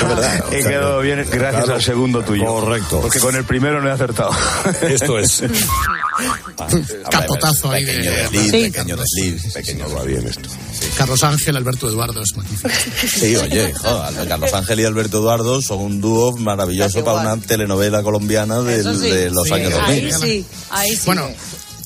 [0.00, 0.44] verdad.
[0.52, 1.74] He quedado bien gracias Claro.
[1.74, 2.44] al segundo tuyo.
[2.46, 3.00] Correcto.
[3.00, 4.30] Porque con el primero no he acertado.
[4.82, 5.42] Esto es.
[7.10, 8.16] Capotazo ahí Pequeño de...
[8.16, 8.70] desliz, Sí.
[8.70, 10.48] pequeño desliz, pequeño va bien esto.
[10.96, 12.68] Carlos Ángel, Alberto Eduardo, es magnífico.
[13.18, 18.02] Sí, oye, joder, Carlos Ángel y Alberto Eduardo son un dúo maravilloso para una telenovela
[18.02, 20.14] colombiana del- de los Sí, años ahí 2000.
[20.14, 21.02] Ahí sí, ahí sí.
[21.06, 21.28] Bueno,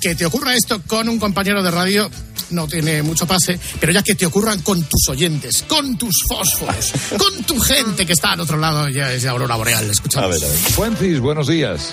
[0.00, 2.10] que te ocurra esto con un compañero de radio
[2.50, 6.92] no tiene mucho pase, pero ya que te ocurran con tus oyentes, con tus fósforos,
[7.18, 9.88] con tu gente que está al otro lado, ya es Aurora Boreal.
[9.90, 10.42] Escuchamos.
[10.74, 11.92] Fuencis, buenos días.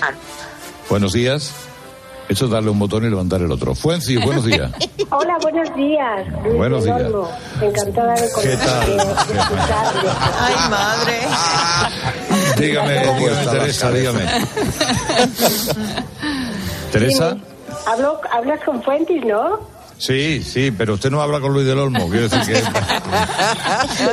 [0.88, 1.50] Buenos días.
[2.28, 3.72] Eso es darle un botón y levantar el otro.
[3.76, 4.72] Fuencis, buenos días.
[5.10, 6.26] Hola, buenos días.
[6.42, 7.00] Luis Buenos días.
[7.02, 7.30] Olmo.
[7.62, 8.86] Encantada de ¿Qué tal?
[8.86, 10.10] de- de escucharle.
[10.40, 11.20] Ay, madre.
[12.66, 14.24] Dígame, dígame, Teresa, dígame.
[16.92, 17.36] Teresa.
[17.86, 19.60] Hablo- hablas con Fuentes, ¿no?
[19.98, 22.08] Sí, sí, pero usted no habla con Luis del Olmo.
[22.10, 22.62] Quiero decir que,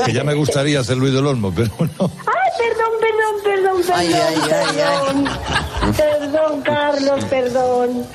[0.06, 2.10] que ya me gustaría ser Luis del Olmo, pero no.
[2.26, 5.30] Ay, perdón, perdón, perdón, perdón, perdón.
[5.98, 8.06] Perdón, Carlos, perdón.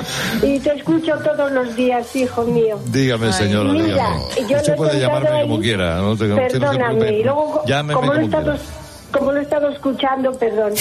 [0.43, 2.79] Y te escucho todos los días, hijo mío.
[2.87, 4.21] Dígame, señora, Mira, dígame.
[4.49, 5.49] yo Usted lo he puede llamarme ahí.
[5.49, 5.97] como quiera.
[5.97, 6.41] No no que Perdóname.
[6.41, 7.23] Y preocuparme.
[7.25, 8.88] luego, Llámeme como lo, he como estado, quiera.
[9.13, 10.73] Como lo he estado escuchando, perdón.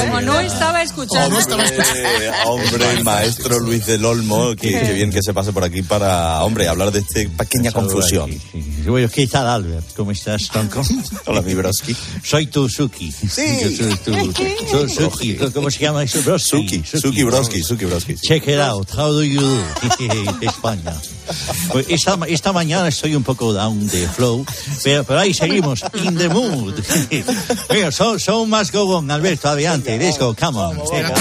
[0.00, 1.36] Como no estaba escuchando.
[1.36, 6.42] Hombre, hombre, maestro Luis del Olmo, que, que bien que se pase por aquí para,
[6.44, 8.30] hombre, hablar de esta pequeña confusión.
[8.86, 9.94] Bueno, ¿qué tal, Albert?
[9.94, 10.82] ¿Cómo estás, Tonko?
[11.26, 11.94] Hola, mi broski.
[12.22, 13.10] Soy tu Suki.
[13.10, 13.58] Sí.
[13.62, 14.32] Yo soy tu,
[14.70, 15.34] soy Suki.
[15.52, 16.22] ¿Cómo se llama eso?
[16.22, 16.48] Broski.
[16.48, 18.16] Suki, Suki Broski, Suki Broski.
[18.20, 18.88] Check it out.
[18.90, 19.62] How do you do?
[20.42, 20.94] España.
[21.72, 24.44] Pues esta, esta mañana estoy un poco down de flow,
[24.82, 26.74] pero, pero ahí seguimos, in the mood.
[27.68, 30.76] Venga, son, son más go on, Alberto, adelante, let's go, come on.
[30.92, 31.12] Venga.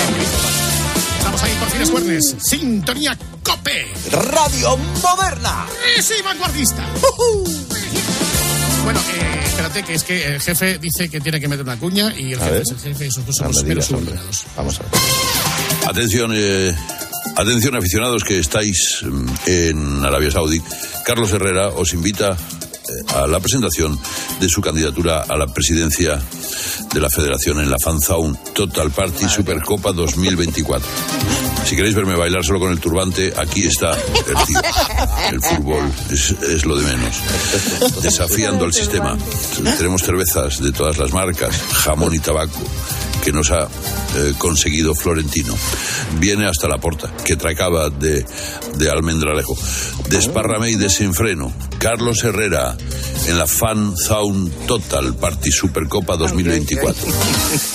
[1.17, 2.35] Estamos ahí por fines jueves.
[2.39, 3.87] Sintonía Cope.
[4.11, 5.65] Radio Moderna.
[6.01, 6.83] Sí, vanguardista.
[8.83, 12.13] Bueno, eh, espérate, que es que el jefe dice que tiene que meter una cuña
[12.15, 12.61] y el A jefe ver.
[12.61, 13.89] es el jefe y nosotros No somos meros.
[14.55, 14.91] Vamos a ver.
[15.89, 16.75] Atención, eh,
[17.35, 20.61] atención aficionados que estáis mm, en Arabia Saudí.
[21.03, 23.99] Carlos Herrera os invita eh, a la presentación
[24.39, 26.21] de su candidatura a la presidencia
[26.93, 30.87] de la Federación en la Fanzone Total Party Supercopa 2024.
[31.65, 34.59] Si queréis verme bailar solo con el turbante, aquí está el tío.
[35.31, 37.15] El fútbol es, es lo de menos.
[38.03, 39.17] Desafiando al sistema.
[39.77, 42.61] Tenemos cervezas de todas las marcas, jamón y tabaco
[43.25, 45.55] que nos ha eh, conseguido Florentino.
[46.19, 48.23] Viene hasta la porta, que tracaba de,
[48.75, 49.57] de Almendralejo.
[50.09, 51.51] Desparrame y desenfreno.
[51.79, 52.77] Carlos Herrera
[53.27, 57.03] en la Fan Zone Total Party Supercopa 2024.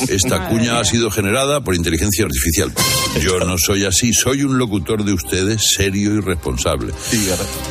[0.09, 2.73] Esta cuña ha sido generada por inteligencia artificial.
[3.21, 6.93] Yo no soy así, soy un locutor de ustedes serio y responsable.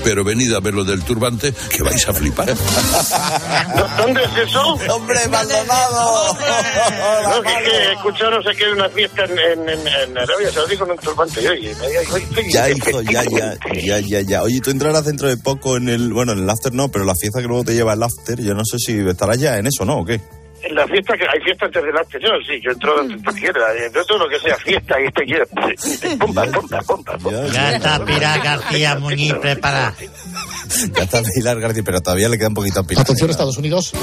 [0.04, 2.54] Pero venid a ver lo del turbante, que vais a flipar.
[3.98, 4.62] ¿Dónde es eso?
[4.90, 6.38] ¡Hombre, Maldonado!
[7.70, 11.42] Que, sé qué de una fiesta en, en, en, en Arabia Saudí con un turbante.
[11.42, 11.76] Y oye,
[12.52, 14.44] Ya, hijo, ya, ya, ya, ya, ya.
[14.44, 17.14] Oye, tú entrarás dentro de poco en el, bueno, en el after no, pero la
[17.16, 19.86] fiesta que luego te lleva el after, yo no sé si estarás ya en eso,
[19.86, 20.00] ¿no?
[20.00, 20.22] ¿O qué?
[20.62, 23.64] En la fiesta, que hay fiesta antes del anterior, sí, yo entro donde tú quieras.
[23.94, 25.46] Yo todo lo que sea fiesta y este quiera.
[26.20, 27.18] Pompa, pompa, pompa.
[27.52, 29.96] Ya está Pilar García Muñiz preparada.
[30.96, 33.04] Ya está Pilar García, pero todavía le queda un poquito a Pilar.
[33.04, 33.94] Atención Estados Unidos.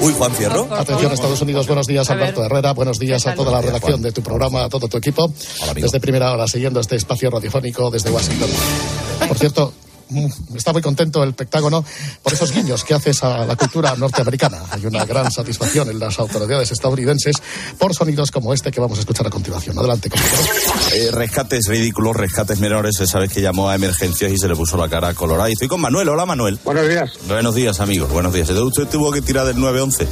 [0.00, 0.68] Uy, Juan Fierro.
[0.74, 2.44] Atención Estados Unidos, buenos días Alberto.
[2.44, 5.32] Herrera, buenos días ¿Qué a toda la redacción de tu programa, a todo tu equipo,
[5.74, 8.50] desde primera hora siguiendo este espacio radiofónico desde Washington.
[9.28, 9.72] Por cierto,
[10.54, 11.84] está muy contento el Pentágono
[12.22, 14.58] por esos guiños que haces a la cultura norteamericana.
[14.70, 17.36] Hay una gran satisfacción en las autoridades estadounidenses
[17.78, 19.78] por sonidos como este que vamos a escuchar a continuación.
[19.78, 20.42] Adelante, compañero.
[20.94, 22.96] Eh, rescates ridículos, rescates menores.
[23.06, 25.48] Sabes que llamó a emergencias y se le puso la cara colorada.
[25.48, 26.08] Y estoy con Manuel.
[26.08, 26.58] Hola, Manuel.
[26.64, 27.10] Buenos días.
[27.26, 28.10] Buenos días, amigos.
[28.10, 28.48] Buenos días.
[28.50, 30.06] ¿Usted tuvo que tirar del 911?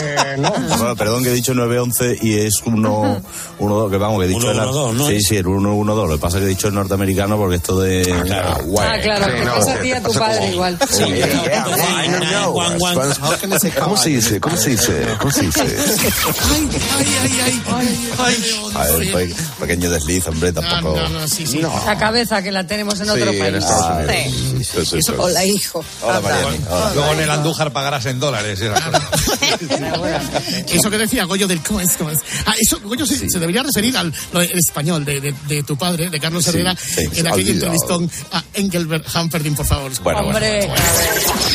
[0.00, 0.50] Eh, no.
[0.52, 3.20] Bueno, perdón que he dicho 911 y es 1
[3.58, 5.06] 1 que vamos, que he dicho el- 112, ¿no?
[5.08, 6.08] Sí, sí, el 112.
[6.08, 9.00] Lo que pasa es que he dicho el norteamericano porque esto de Ah, claro, Sí,
[9.38, 10.78] te no, pasa a ti y a te tu padre igual.
[13.80, 14.40] ¿Cómo se dice?
[14.40, 15.08] ¿Cómo se dice?
[15.18, 15.60] ¿Cómo se dice?
[15.62, 16.68] Ay,
[16.98, 18.10] ay, ay, ay.
[18.18, 18.70] ay.
[18.74, 20.96] A ver, pe- pequeño desliz, hombre, tampoco.
[20.96, 21.60] no, no, sí, sí.
[21.86, 23.54] La cabeza que la tenemos en otro país.
[23.54, 24.14] Estados Unidos.
[24.28, 24.64] Sí.
[24.64, 25.12] Sí, sí, sí.
[25.16, 25.84] Hola, hijo.
[26.02, 26.58] Hola, Mariani.
[26.94, 28.60] Luego en el Andújar pagarás en dólares.
[30.68, 31.96] Eso que decía Goyo del ¿cómo es?
[31.96, 32.18] ¿Cómo es?
[32.46, 34.12] Ah, eso, Goyo se, se debería referir al
[34.54, 37.38] español de, de- de tu padre, de Carlos Sí, Herrera, sí, en olvidado.
[37.74, 39.90] entrevistón a Engelbert Humperdinck, por favor.
[40.02, 40.68] Bueno, bueno, Hombre,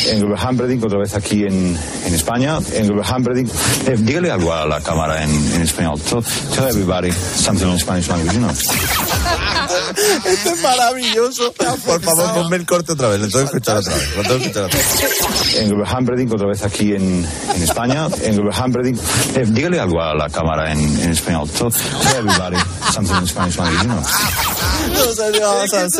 [0.08, 2.58] Engelbert Humperdinck, otra vez aquí en, en España.
[2.72, 3.50] Engelbert Humperdinck,
[3.86, 6.00] eh, dígale algo a la cámara en, en español.
[6.00, 6.22] Tell,
[6.54, 8.50] tell everybody something in Spanish language, you know.
[10.26, 11.52] Esto es maravilloso.
[11.52, 13.20] Por favor, ponme el corte otra vez.
[13.20, 14.16] Lo tengo que escuchar otra vez.
[14.16, 15.54] Lo tengo que escuchar otra vez.
[15.56, 18.06] Engelbert Humperdinck, otra vez aquí en, en España.
[18.22, 18.98] Engelbert Humperdinck,
[19.36, 21.48] eh, dígale algo a la cámara en, en español.
[21.50, 22.56] Tell, tell everybody
[22.92, 24.02] something in Spanish language, you know.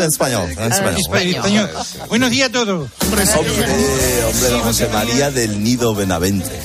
[0.07, 0.51] Español.
[0.59, 1.01] en español.
[1.37, 1.71] Español.
[2.09, 2.91] Buenos días a todos.
[3.01, 3.25] Hombre,
[4.25, 6.61] hombre, don José María del Nido Benavente.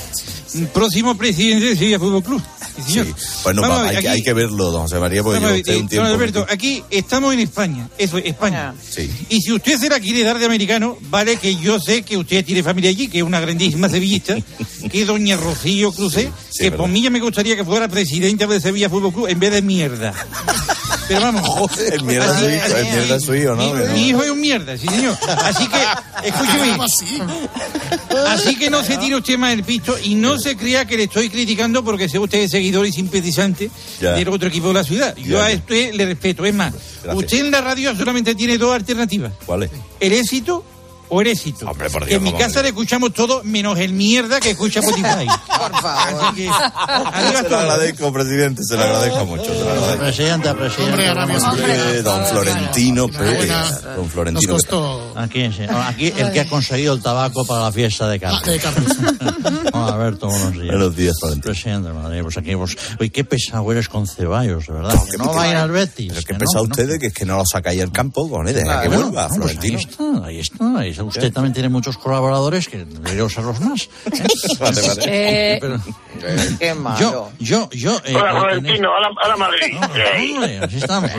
[0.72, 2.42] Próximo presidente de Sevilla Fútbol Club.
[2.86, 3.06] Sí, señor.
[3.44, 5.84] Bueno, Vamos hay, que- aquí- hay que verlo, don José María, porque ver, usted un
[5.84, 6.06] eh, tiempo.
[6.08, 8.74] don Alberto, aquí estamos en España, eso es España.
[8.88, 9.10] Sí.
[9.28, 12.44] Y si usted se la quiere dar de americano, vale que yo sé que usted
[12.44, 14.36] tiene familia allí, que es una grandísima sevillista,
[14.90, 18.46] que es doña Rocío Crucé, Sí, que por mí ya me gustaría que fuera presidenta
[18.46, 20.14] de Sevilla Fútbol Club en vez de mierda.
[21.08, 21.70] Pero vamos.
[21.92, 23.62] El mierda así- hijo, el así- mierda es su hijo, ¿no?
[23.74, 23.92] Mi, Que no.
[23.94, 25.18] mi hijo es un mierda, sí señor.
[25.44, 26.76] Así que, escúcheme.
[28.28, 31.04] Así que no se tire usted más el pisto y no se crea que le
[31.04, 33.70] estoy criticando porque sea usted seguidor y simpatizante
[34.00, 34.12] Ya.
[34.14, 35.14] del otro equipo de la ciudad.
[35.16, 35.56] Yo Ya, a ya.
[35.56, 36.44] usted le respeto.
[36.44, 36.72] Es más,
[37.02, 37.14] Gracias.
[37.24, 39.32] usted en la radio solamente tiene dos alternativas.
[39.46, 39.70] ¿Cuál es?
[40.00, 40.64] El éxito
[41.10, 41.66] o el éxito.
[41.68, 44.80] Hombre, por Dios, en mi ¿cómo casa le escuchamos todo menos el mierda que escucha
[44.80, 45.26] Spotify.
[45.46, 46.24] por favor.
[46.24, 46.50] Así que,
[47.42, 49.44] Se lo agradezco, presidente, se lo agradezco mucho.
[49.44, 49.98] Se lo agradezco.
[49.98, 51.26] Presidenta, presidenta.
[51.92, 53.50] Eh, don Florentino Pérez.
[53.96, 54.70] Don Florentino Nos Pérez.
[54.70, 55.12] costó...
[55.18, 58.44] Aquí, aquí el que ha conseguido el tabaco para la fiesta de Ah, Carlos.
[58.46, 58.96] de Carlos.
[59.72, 60.66] Vamos a ver, todos buenos días.
[60.70, 61.52] Buenos días, Florentino.
[61.52, 64.94] Presidente de Madrid, pues aquí, pues, oye, qué pesado eres con Ceballos, de verdad.
[65.10, 66.08] que no que- va a ir al Betis.
[66.08, 68.28] Pero es que que pesa no, ustedes que es que no lo sacáis al campo,
[68.30, 69.78] con él, deja que vuelva, pues Florentino.
[70.24, 70.99] ahí está, ahí está.
[71.02, 73.88] Usted también tiene muchos colaboradores que debería usarlos más.
[74.58, 75.02] Vale, vale.
[75.06, 75.80] Eh, Pero-
[76.58, 76.98] qué malo.
[77.00, 77.96] yo, yo, yo.
[78.04, 79.72] eh, Hola, eh, en Florentino, a la, a la Madrid.
[79.72, 81.10] No, hombre, así estamos.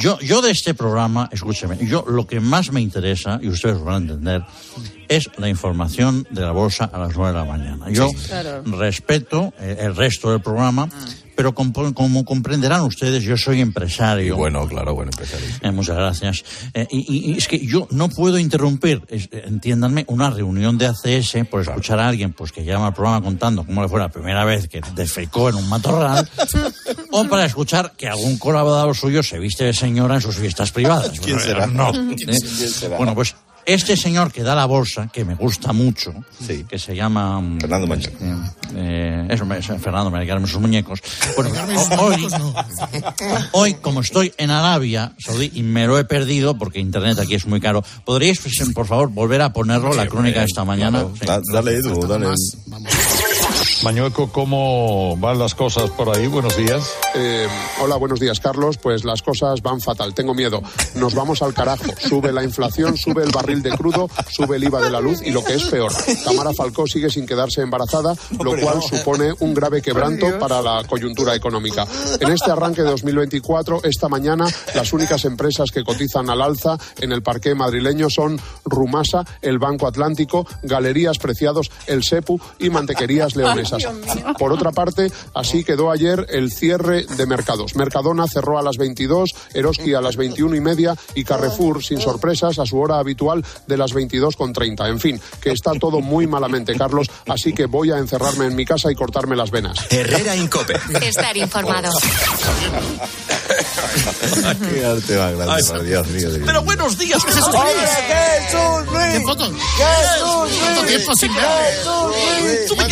[0.00, 3.84] Yo, yo de este programa, escúcheme, yo lo que más me interesa, y ustedes lo
[3.84, 4.42] van a entender,
[5.08, 7.86] es la información de la bolsa a las nueve de la mañana.
[7.90, 8.62] Yo Claro.
[8.64, 10.88] respeto eh, el resto del programa,
[11.40, 14.36] pero como, como comprenderán ustedes, yo soy empresario.
[14.36, 15.46] Bueno, claro, bueno, empresario.
[15.62, 16.44] Eh, muchas gracias.
[16.74, 20.76] Eh, y, y- y es que yo no puedo interrumpir, es- eh, entiéndanme, una reunión
[20.76, 24.00] de ACS por escuchar a alguien pues que llama al programa contando cómo le fue
[24.00, 26.28] la primera vez que defecó en un matorral,
[27.10, 31.18] o para escuchar que algún colaborador suyo se viste de señora en sus fiestas privadas.
[31.20, 31.66] ¿Quién Bueno, será?
[31.66, 31.90] No.
[32.16, 32.34] ¿Quién ¿eh?
[32.68, 32.98] será?
[32.98, 33.34] Bueno, pues
[33.66, 36.12] este señor que da la bolsa, que me gusta mucho,
[36.44, 36.64] Sí.
[36.68, 37.40] que se llama...
[37.40, 38.12] mm, Fernando Mañón.
[38.74, 39.44] eh, eh, eso,
[39.78, 41.00] Fernando, me sus muñecos.
[41.36, 41.50] Bueno,
[42.00, 42.26] hoy.
[43.52, 47.46] Hoy, como estoy en Arabia Saudí y me lo he perdido porque internet aquí es
[47.46, 51.00] muy caro, ¿podríais, pues, por favor, volver a ponerlo, la crónica de esta mañana?
[51.00, 51.26] Claro, Sí.
[51.26, 52.26] da- Dale, Edu, dale.
[52.26, 52.90] Más, vamos.
[53.82, 56.26] Mañueco, ¿cómo van las cosas por ahí?
[56.26, 56.94] Buenos días.
[57.14, 57.48] Eh,
[57.80, 58.76] hola, buenos días, Carlos.
[58.76, 60.12] Pues las cosas van fatal.
[60.12, 60.62] Tengo miedo.
[60.96, 61.84] Nos vamos al carajo.
[61.98, 65.30] Sube la inflación, sube el barril de crudo, sube el IVA de la luz y
[65.30, 65.92] lo que es peor,
[66.24, 71.34] Tamara Falcó sigue sin quedarse embarazada, lo cual supone un grave quebranto para la coyuntura
[71.34, 71.86] económica.
[72.20, 77.12] En este arranque de 2024, esta mañana, las únicas empresas que cotizan al alza en
[77.12, 83.36] el parque madrileño son Rumasa, el Banco Atlántico, Galerías Preciados, el SEPU y Mantequerías
[83.78, 84.36] Leonesas.
[84.38, 87.74] Por otra parte, así quedó ayer el cierre de mercados.
[87.74, 92.58] Mercadona cerró a las 22, Eroski a las 21 y media y Carrefour, sin sorpresas,
[92.58, 94.88] a su hora habitual de las 22 con 30.
[94.88, 98.64] En fin, que está todo muy malamente, Carlos, así que voy a encerrarme en mi
[98.64, 99.78] casa y cortarme las venas.
[99.90, 100.74] Herrera Incope.
[101.02, 101.90] Estar informado.
[104.70, 106.28] Qué arte más grande, por Dios mío.
[106.46, 107.70] Pero buenos días, Jesús ¡Hombre,
[108.08, 109.20] Jesús Luis!
[109.76, 109.84] ¿Qué?
[109.84, 110.88] ¡Jesús ¿Cuánto Luis!
[110.88, 111.50] tiempo sin verle?
[112.42, 112.88] ¡Jesús Luis!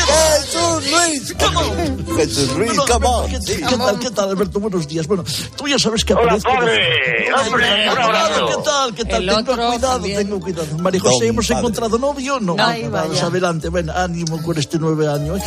[0.77, 1.35] ¡Jesús Luis!
[2.17, 3.31] Jesús Luis, come on.
[3.31, 4.61] ¿Qué, qué tal, qué tal, Alberto?
[4.61, 5.07] Buenos días.
[5.07, 5.25] Bueno,
[5.57, 6.51] tú ya sabes que Hola, aparezco...
[6.53, 7.33] padre.
[7.47, 8.47] Hombre, un abrazo.
[8.47, 9.29] ¿Qué tal, qué tal?
[9.29, 10.17] El tengo cuidado, también.
[10.19, 10.79] tengo cuidado.
[10.79, 11.59] María José, ¿hemos padre.
[11.61, 12.41] encontrado novio?
[12.41, 12.57] No.
[12.59, 13.27] Ay, Vamos vaya.
[13.27, 15.37] adelante, bueno, ánimo con este nueve año.
[15.37, 15.43] ¿eh?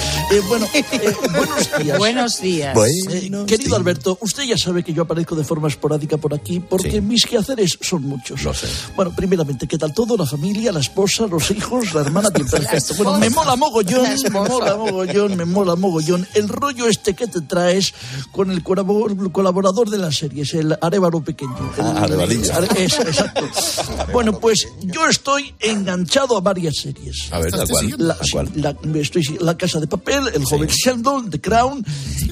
[0.48, 0.84] Bueno, eh,
[1.32, 1.98] buenos días.
[1.98, 2.78] Buenos días.
[2.78, 3.76] Eh, querido.
[3.76, 7.02] Alberto, usted ya sabe que yo aparezco de forma esporádica por aquí porque Sí.
[7.02, 8.44] mis quehaceres son muchos.
[8.44, 8.68] Lo sé.
[8.96, 10.18] Bueno, primeramente, ¿qué tal todo?
[10.18, 12.94] La familia, la esposa, los hijos, la hermana, bien perfecto.
[12.96, 16.28] Bueno, me mola mogollón, me mola mogollón, me mola mogollón.
[16.34, 17.94] El rollo este que te traes
[18.32, 21.56] con el colabor- colaborador de las series, el Arevalo Pequeño.
[21.78, 22.08] El- Ah,
[22.78, 23.42] exacto.
[24.14, 27.32] Bueno, pues yo estoy enganchado a varias series.
[27.32, 27.96] A ver, ¿a cuál?
[27.98, 28.50] La, ¿A sí, cuál?
[28.56, 31.86] la- estoy, la Casa de Papel, El Joven Sheldon, The Crown,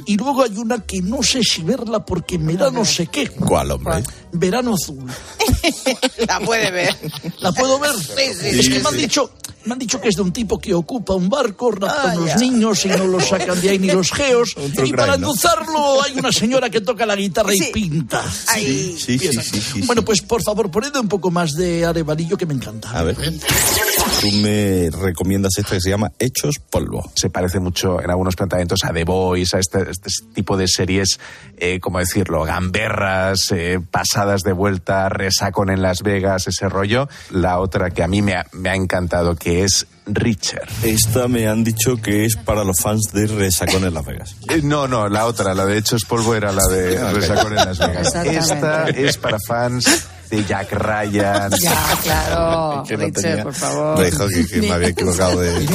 [0.06, 3.30] y luego hay una que no sé si verla porque me da no sé qué.
[3.30, 4.04] ¿Cuál, hombre?
[4.32, 5.06] Verano Azul.
[6.28, 6.96] La puede ver.
[7.40, 7.92] ¿La puedo ver?
[7.96, 9.32] Sí, sí, es sí, que me han dicho,
[9.66, 12.16] Me han dicho que es de un tipo que ocupa un barco, rapta Ah, a
[12.16, 12.38] los ya.
[12.70, 14.54] Niños y no los sacan de ahí ni los geos.
[14.76, 18.24] True Y para endulzarlo hay una señora que toca la guitarra y pinta.
[18.30, 19.82] Sí, sí, sí, sí, sí.
[19.86, 22.92] Bueno, pues por favor, poned un poco más de Arevalillo que me encanta.
[22.92, 23.16] A ver.
[23.16, 27.12] Tú me recomiendas esta que se llama Hechos Polvo.
[27.16, 31.20] se parece mucho en algunos planteamientos a The Boys, a este, este tipo de series,
[31.58, 32.44] eh, ¿cómo decirlo?
[32.44, 37.08] Gamberras, eh, pasadas de vuelta, resacon en Las Vegas, ese rollo.
[37.32, 40.68] La otra que a mí me ha, me ha encantado, que es Richard.
[40.84, 44.36] Esta me han dicho que es para los fans de Resacón en Las Vegas.
[44.49, 47.16] Eh, No, no, la otra, la de Hechos Polvo era la de Ah, ok.
[47.16, 48.16] Resacon en Las Vegas.
[48.26, 49.86] Esta es para fans
[50.30, 51.51] de Jack Ryan.
[51.60, 52.84] Ya, claro.
[52.88, 53.99] Que no Richard, tenía- por favor.
[53.99, 55.68] Me dijo que, que me había equivocado de...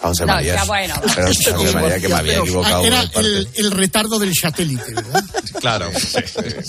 [0.00, 0.54] José No, María.
[0.54, 0.94] ya bueno.
[1.14, 2.84] Pero José María que me había equivocado.
[2.84, 3.02] Era
[3.56, 5.24] el retardo del satélite, ¿verdad?
[5.60, 5.90] Claro,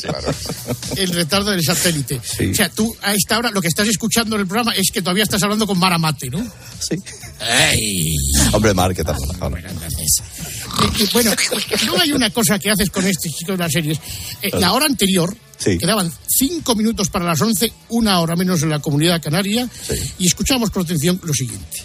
[0.02, 0.34] claro.
[0.96, 2.20] El retardo del satélite.
[2.24, 2.52] Sí.
[2.52, 5.02] O sea, tú a esta hora lo que estás escuchando en el programa es que
[5.02, 6.40] todavía estás hablando con Maramate, ¿no?
[6.80, 6.96] Sí.
[7.72, 8.16] ¡Ey!
[8.52, 9.16] Hombre, Mar, ¿qué tal?
[9.40, 9.60] Hola.
[9.60, 9.64] Eh,
[11.00, 11.32] eh, bueno,
[11.86, 13.98] no hay una cosa que haces con este chico de las series.
[14.42, 15.78] Eh, la hora anterior, Sí.
[15.78, 19.68] quedaban cinco minutos para las once, una hora menos en la comunidad canaria,
[20.18, 21.84] y escuchamos con atención lo siguiente.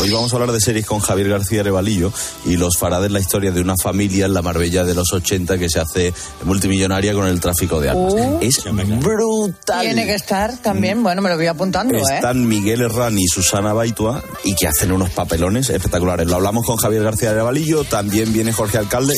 [0.00, 2.12] Hoy vamos a hablar de series con Javier García Revalillo
[2.44, 5.70] y los Farades, la historia de una familia en la Marbella de los 80 que
[5.70, 6.12] se hace
[6.44, 8.12] multimillonaria con el tráfico de armas.
[8.14, 8.38] Oh.
[8.42, 8.62] Es
[9.00, 9.80] brutal.
[9.80, 12.02] Tiene que estar también, bueno, me lo voy apuntando, ¿eh?
[12.16, 16.26] Están Miguel Herrán y Susana Baitua y que hacen unos papelones espectaculares.
[16.26, 19.16] Lo hablamos con Javier García Revalillo, también viene Jorge Alcalde.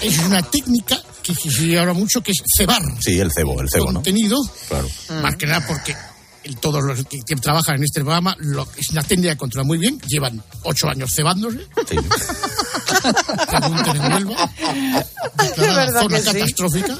[0.00, 3.86] Es una técnica que se habla mucho, que es cebar Sí, el cebo, el cebo,
[3.86, 3.94] ¿no?
[3.94, 4.88] contenido, Claro.
[5.22, 5.94] más que nada porque
[6.60, 9.78] todos los que, que trabajan en este programa lo, es una técnica que controlan muy
[9.78, 11.66] bien, llevan ocho años cebándose.
[13.48, 16.24] Pregunten en zona sí.
[16.24, 16.98] catastrófica.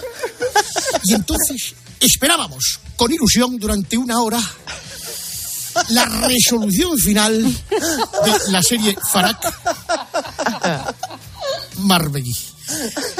[1.04, 4.40] Y entonces esperábamos con ilusión durante una hora
[5.90, 9.54] la resolución final de la serie Farak
[11.78, 12.53] Marbellí.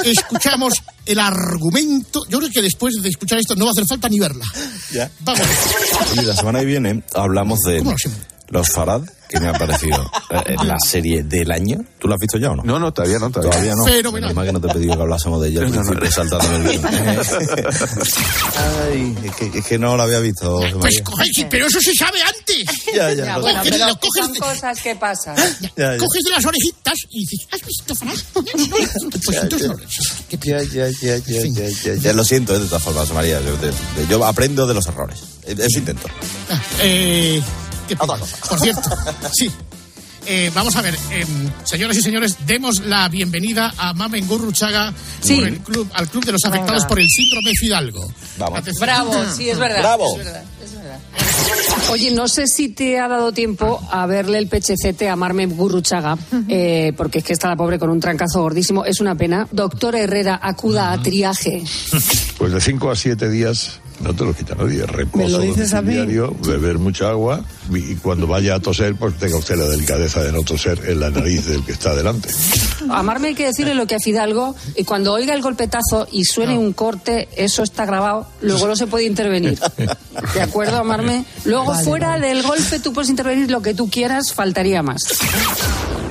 [0.03, 0.73] Escuchamos
[1.05, 2.21] el argumento.
[2.29, 4.45] Yo creo que después de escuchar esto no va a hacer falta ni verla.
[4.91, 5.09] Ya.
[5.21, 5.41] Vamos.
[6.15, 8.19] Y la semana que viene hablamos de ¿Cómo lo hacemos?
[8.49, 11.77] Los Farad, que me ha parecido eh, la serie del año.
[11.99, 12.63] ¿Tú la has visto ya o no?
[12.63, 13.51] No, no, todavía no, todavía.
[13.51, 13.85] Todavía no.
[13.85, 14.21] Fenomenal.
[14.29, 16.75] Menos mal que no te he pedido que hablásemos de ella No, no, principio, saltándome
[16.75, 16.81] el.
[18.57, 20.59] Ay, es que, es que no la había visto.
[20.59, 21.03] Pues María.
[21.03, 22.65] coge, sí, pero eso se sabe antes.
[22.95, 25.35] Ya, ya, Ya, lo bueno, pero lo coges son de- cosas que pasan.
[25.35, 25.97] Ya, ya.
[25.97, 28.15] Coges de las orejitas y dices, ¿has visto Farak?
[28.33, 29.75] Pues entonces no.
[30.29, 32.13] ¿Qué Ya, ya, ya, ya, ya, ya, ya.
[32.13, 33.41] Lo siento, eh, de todas formas, María.
[33.41, 35.19] Yo, de- de- yo aprendo de los errores.
[35.43, 36.07] Eh, Eso intento.
[36.49, 37.41] Ah, eh,
[37.87, 37.95] qué.
[37.95, 38.89] Por cierto,
[39.33, 39.51] sí.
[40.27, 41.27] Eh, vamos a ver, em,
[41.65, 45.35] señoras y señores, demos la bienvenida a Mamen Gurruchaga Sí.
[45.35, 46.87] por el club, al club de los afectados Venga.
[46.87, 48.11] por el síndrome Fidalgo.
[48.39, 48.61] Vamos.
[48.79, 49.79] Bravo, sí, es verdad.
[49.81, 50.17] Bravo.
[50.19, 50.99] Es verdad, es verdad.
[51.91, 56.17] Oye, no sé si te ha dado tiempo a verle el pechecete a Marme Gurruchaga,
[56.49, 58.83] eh, porque es que está la pobre con un trancazo gordísimo.
[58.83, 59.47] Es una pena.
[59.51, 61.63] Doctor Herrera, acuda a triaje.
[62.39, 64.85] Pues de 5 a 7 días no te lo quita nadie.
[64.85, 70.23] Reposo domiciliario, beber mucha agua y cuando vaya a toser, pues tenga usted la delicadeza
[70.23, 72.29] de no toser en la nariz del que está delante.
[72.89, 76.25] A Marme hay que decirle lo que a Fidalgo, y cuando oiga el golpetazo y
[76.25, 79.59] suene un corte, eso está grabado, luego no se puede intervenir.
[80.33, 81.25] ¿De acuerdo, Amarme?
[81.45, 85.01] Luego, fuera del golpe, tú puedes intervenir lo que tú quieras, faltaría más.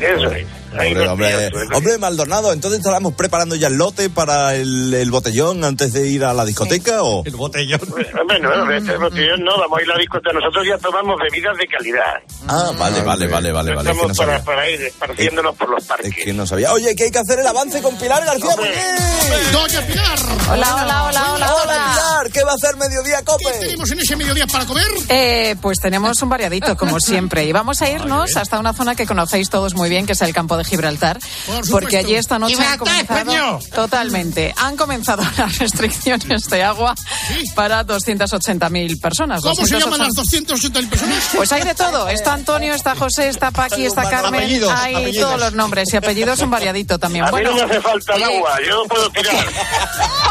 [0.01, 0.47] Eso es.
[0.75, 5.65] Hombre, hombre, es hombre, Maldonado, entonces estábamos preparando ya el lote para el, el botellón
[5.65, 7.81] antes de ir a la discoteca o El botellón.
[8.21, 10.33] Hombre, no, este botellón no, vamos a ir a la discoteca.
[10.33, 12.15] Nosotros ya tomamos bebidas de calidad.
[12.49, 15.69] ah vale vale vale vale vale es que no Estamos para, para ir esparciéndonos por
[15.71, 16.15] los es parques.
[16.25, 18.75] que no sabía oye que hay que hacer el avance con Pilar García Hombre.
[19.53, 20.19] Doña Pilar,
[20.51, 21.93] Hola, hola, hola, hola, hola.
[21.95, 24.85] Pilar qué va a hacer mediodía ¿qué cope tenemos en ese mediodía para comer?
[25.09, 27.45] Eh, pues tenemos un variadito, como siempre.
[27.45, 30.33] Y vamos a irnos hasta una zona que conocéis todos muy bien, que es el
[30.35, 31.19] campo de Gibraltar.
[31.47, 31.71] Por.
[31.71, 33.61] Porque allí esta noche han comenzado...
[33.75, 34.55] Totalmente.
[34.57, 36.95] Han comenzado las restricciones de agua
[37.55, 39.43] para 280.000 personas.
[39.43, 40.07] ¿Cómo se llaman 280.000.
[40.07, 41.25] las 280 personas?
[41.35, 42.09] Pues hay de todo.
[42.09, 44.41] Está Antonio, está José, está Paqui, está Carmen.
[44.41, 45.29] Apellidos, hay apellidos.
[45.29, 47.25] todos los nombres y apellidos un variadito también.
[47.25, 49.47] A mí no me hace falta el agua, yo puedo tirar.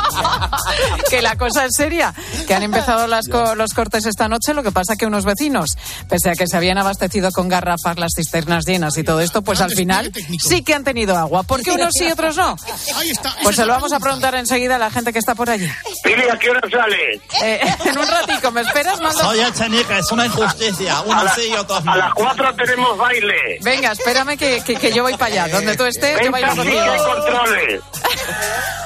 [1.10, 2.14] que la cosa es seria,
[2.48, 5.78] que han empezado las co- los cortes esta noche, lo que pasa que unos vecinos,
[6.10, 9.62] pese a que se habían abastecido con garrafas, las cisternas llenas y todo esto, pues
[9.62, 11.44] al final sí que han tenido agua.
[11.44, 12.56] ¿Por qué unos sí y otros no?
[12.58, 14.00] Pues es se lo vamos a pregunta.
[14.00, 15.68] preguntar enseguida a la gente que está por allí.
[16.04, 17.22] Pili, ¿a qué hora sale?
[17.44, 19.20] Eh, en un ratico, ¿me esperas, Mando?
[19.20, 20.98] Soy Echenica, es una injusticia.
[20.98, 21.96] A, Unos sí y otros a no.
[21.96, 23.60] las 4 tenemos baile.
[23.62, 25.48] Venga, espérame que, que- que yo voy para allá.
[25.56, 26.82] Donde tú estés, yo bailo contigo.
[27.06, 27.82] controles.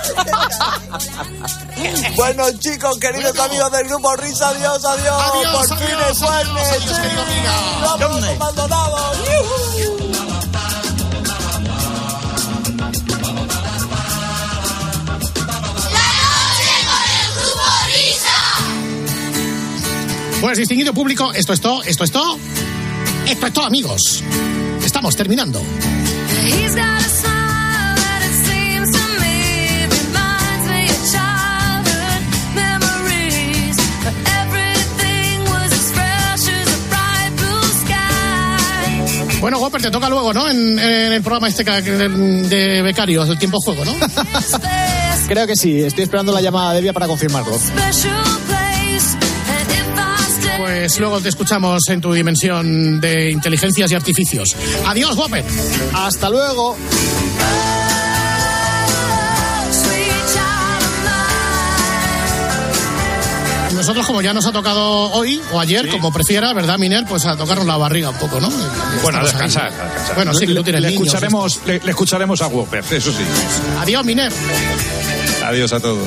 [2.15, 5.23] bueno, chicos, queridos amigos del grupo Risa, adiós, adiós.
[5.33, 6.67] Adiós, Por fin adiós, es viernes.
[6.71, 7.97] adiós, querido amiga.
[7.99, 8.97] Vamos, Maldonado.
[20.41, 22.37] Pues distinguido público, esto es todo, esto es todo.
[23.27, 24.23] Esto es todo, amigos.
[24.85, 25.59] Estamos terminando.
[39.39, 40.49] Bueno, Whopper, te toca luego, ¿no?
[40.49, 43.93] En, en el programa este de, de becarios, del tiempo juego, ¿no?
[45.27, 47.53] Creo que sí, estoy esperando la llamada de Evia para confirmarlo.
[50.57, 54.55] Pues luego te escuchamos en tu dimensión de inteligencias y artificios.
[54.85, 55.43] Adiós, Whopper.
[55.93, 56.75] Hasta luego.
[63.87, 64.83] Nosotros, como ya nos ha tocado
[65.13, 67.05] hoy o ayer, como prefiera, ¿verdad, Miner?
[67.07, 68.49] Pues a tocarnos la barriga un poco, ¿no?
[69.01, 70.15] Bueno, a descansar, a descansar.
[70.15, 73.23] Bueno, sí, que tú tienes le niños, escucharemos, le, le escucharemos a Whopper, eso sí.
[73.79, 74.33] Adiós, Miner.
[75.45, 76.05] Adiós a todos.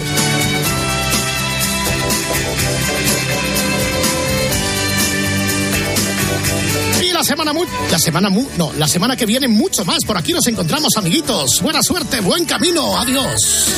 [7.03, 10.05] Y la semana mu la semana mu no, la semana que viene mucho más.
[10.05, 11.63] Por aquí nos encontramos, amiguitos.
[11.63, 12.99] Buena suerte, buen camino.
[12.99, 13.73] Adiós.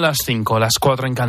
[0.00, 1.18] Las 5, las 4 en Canadá.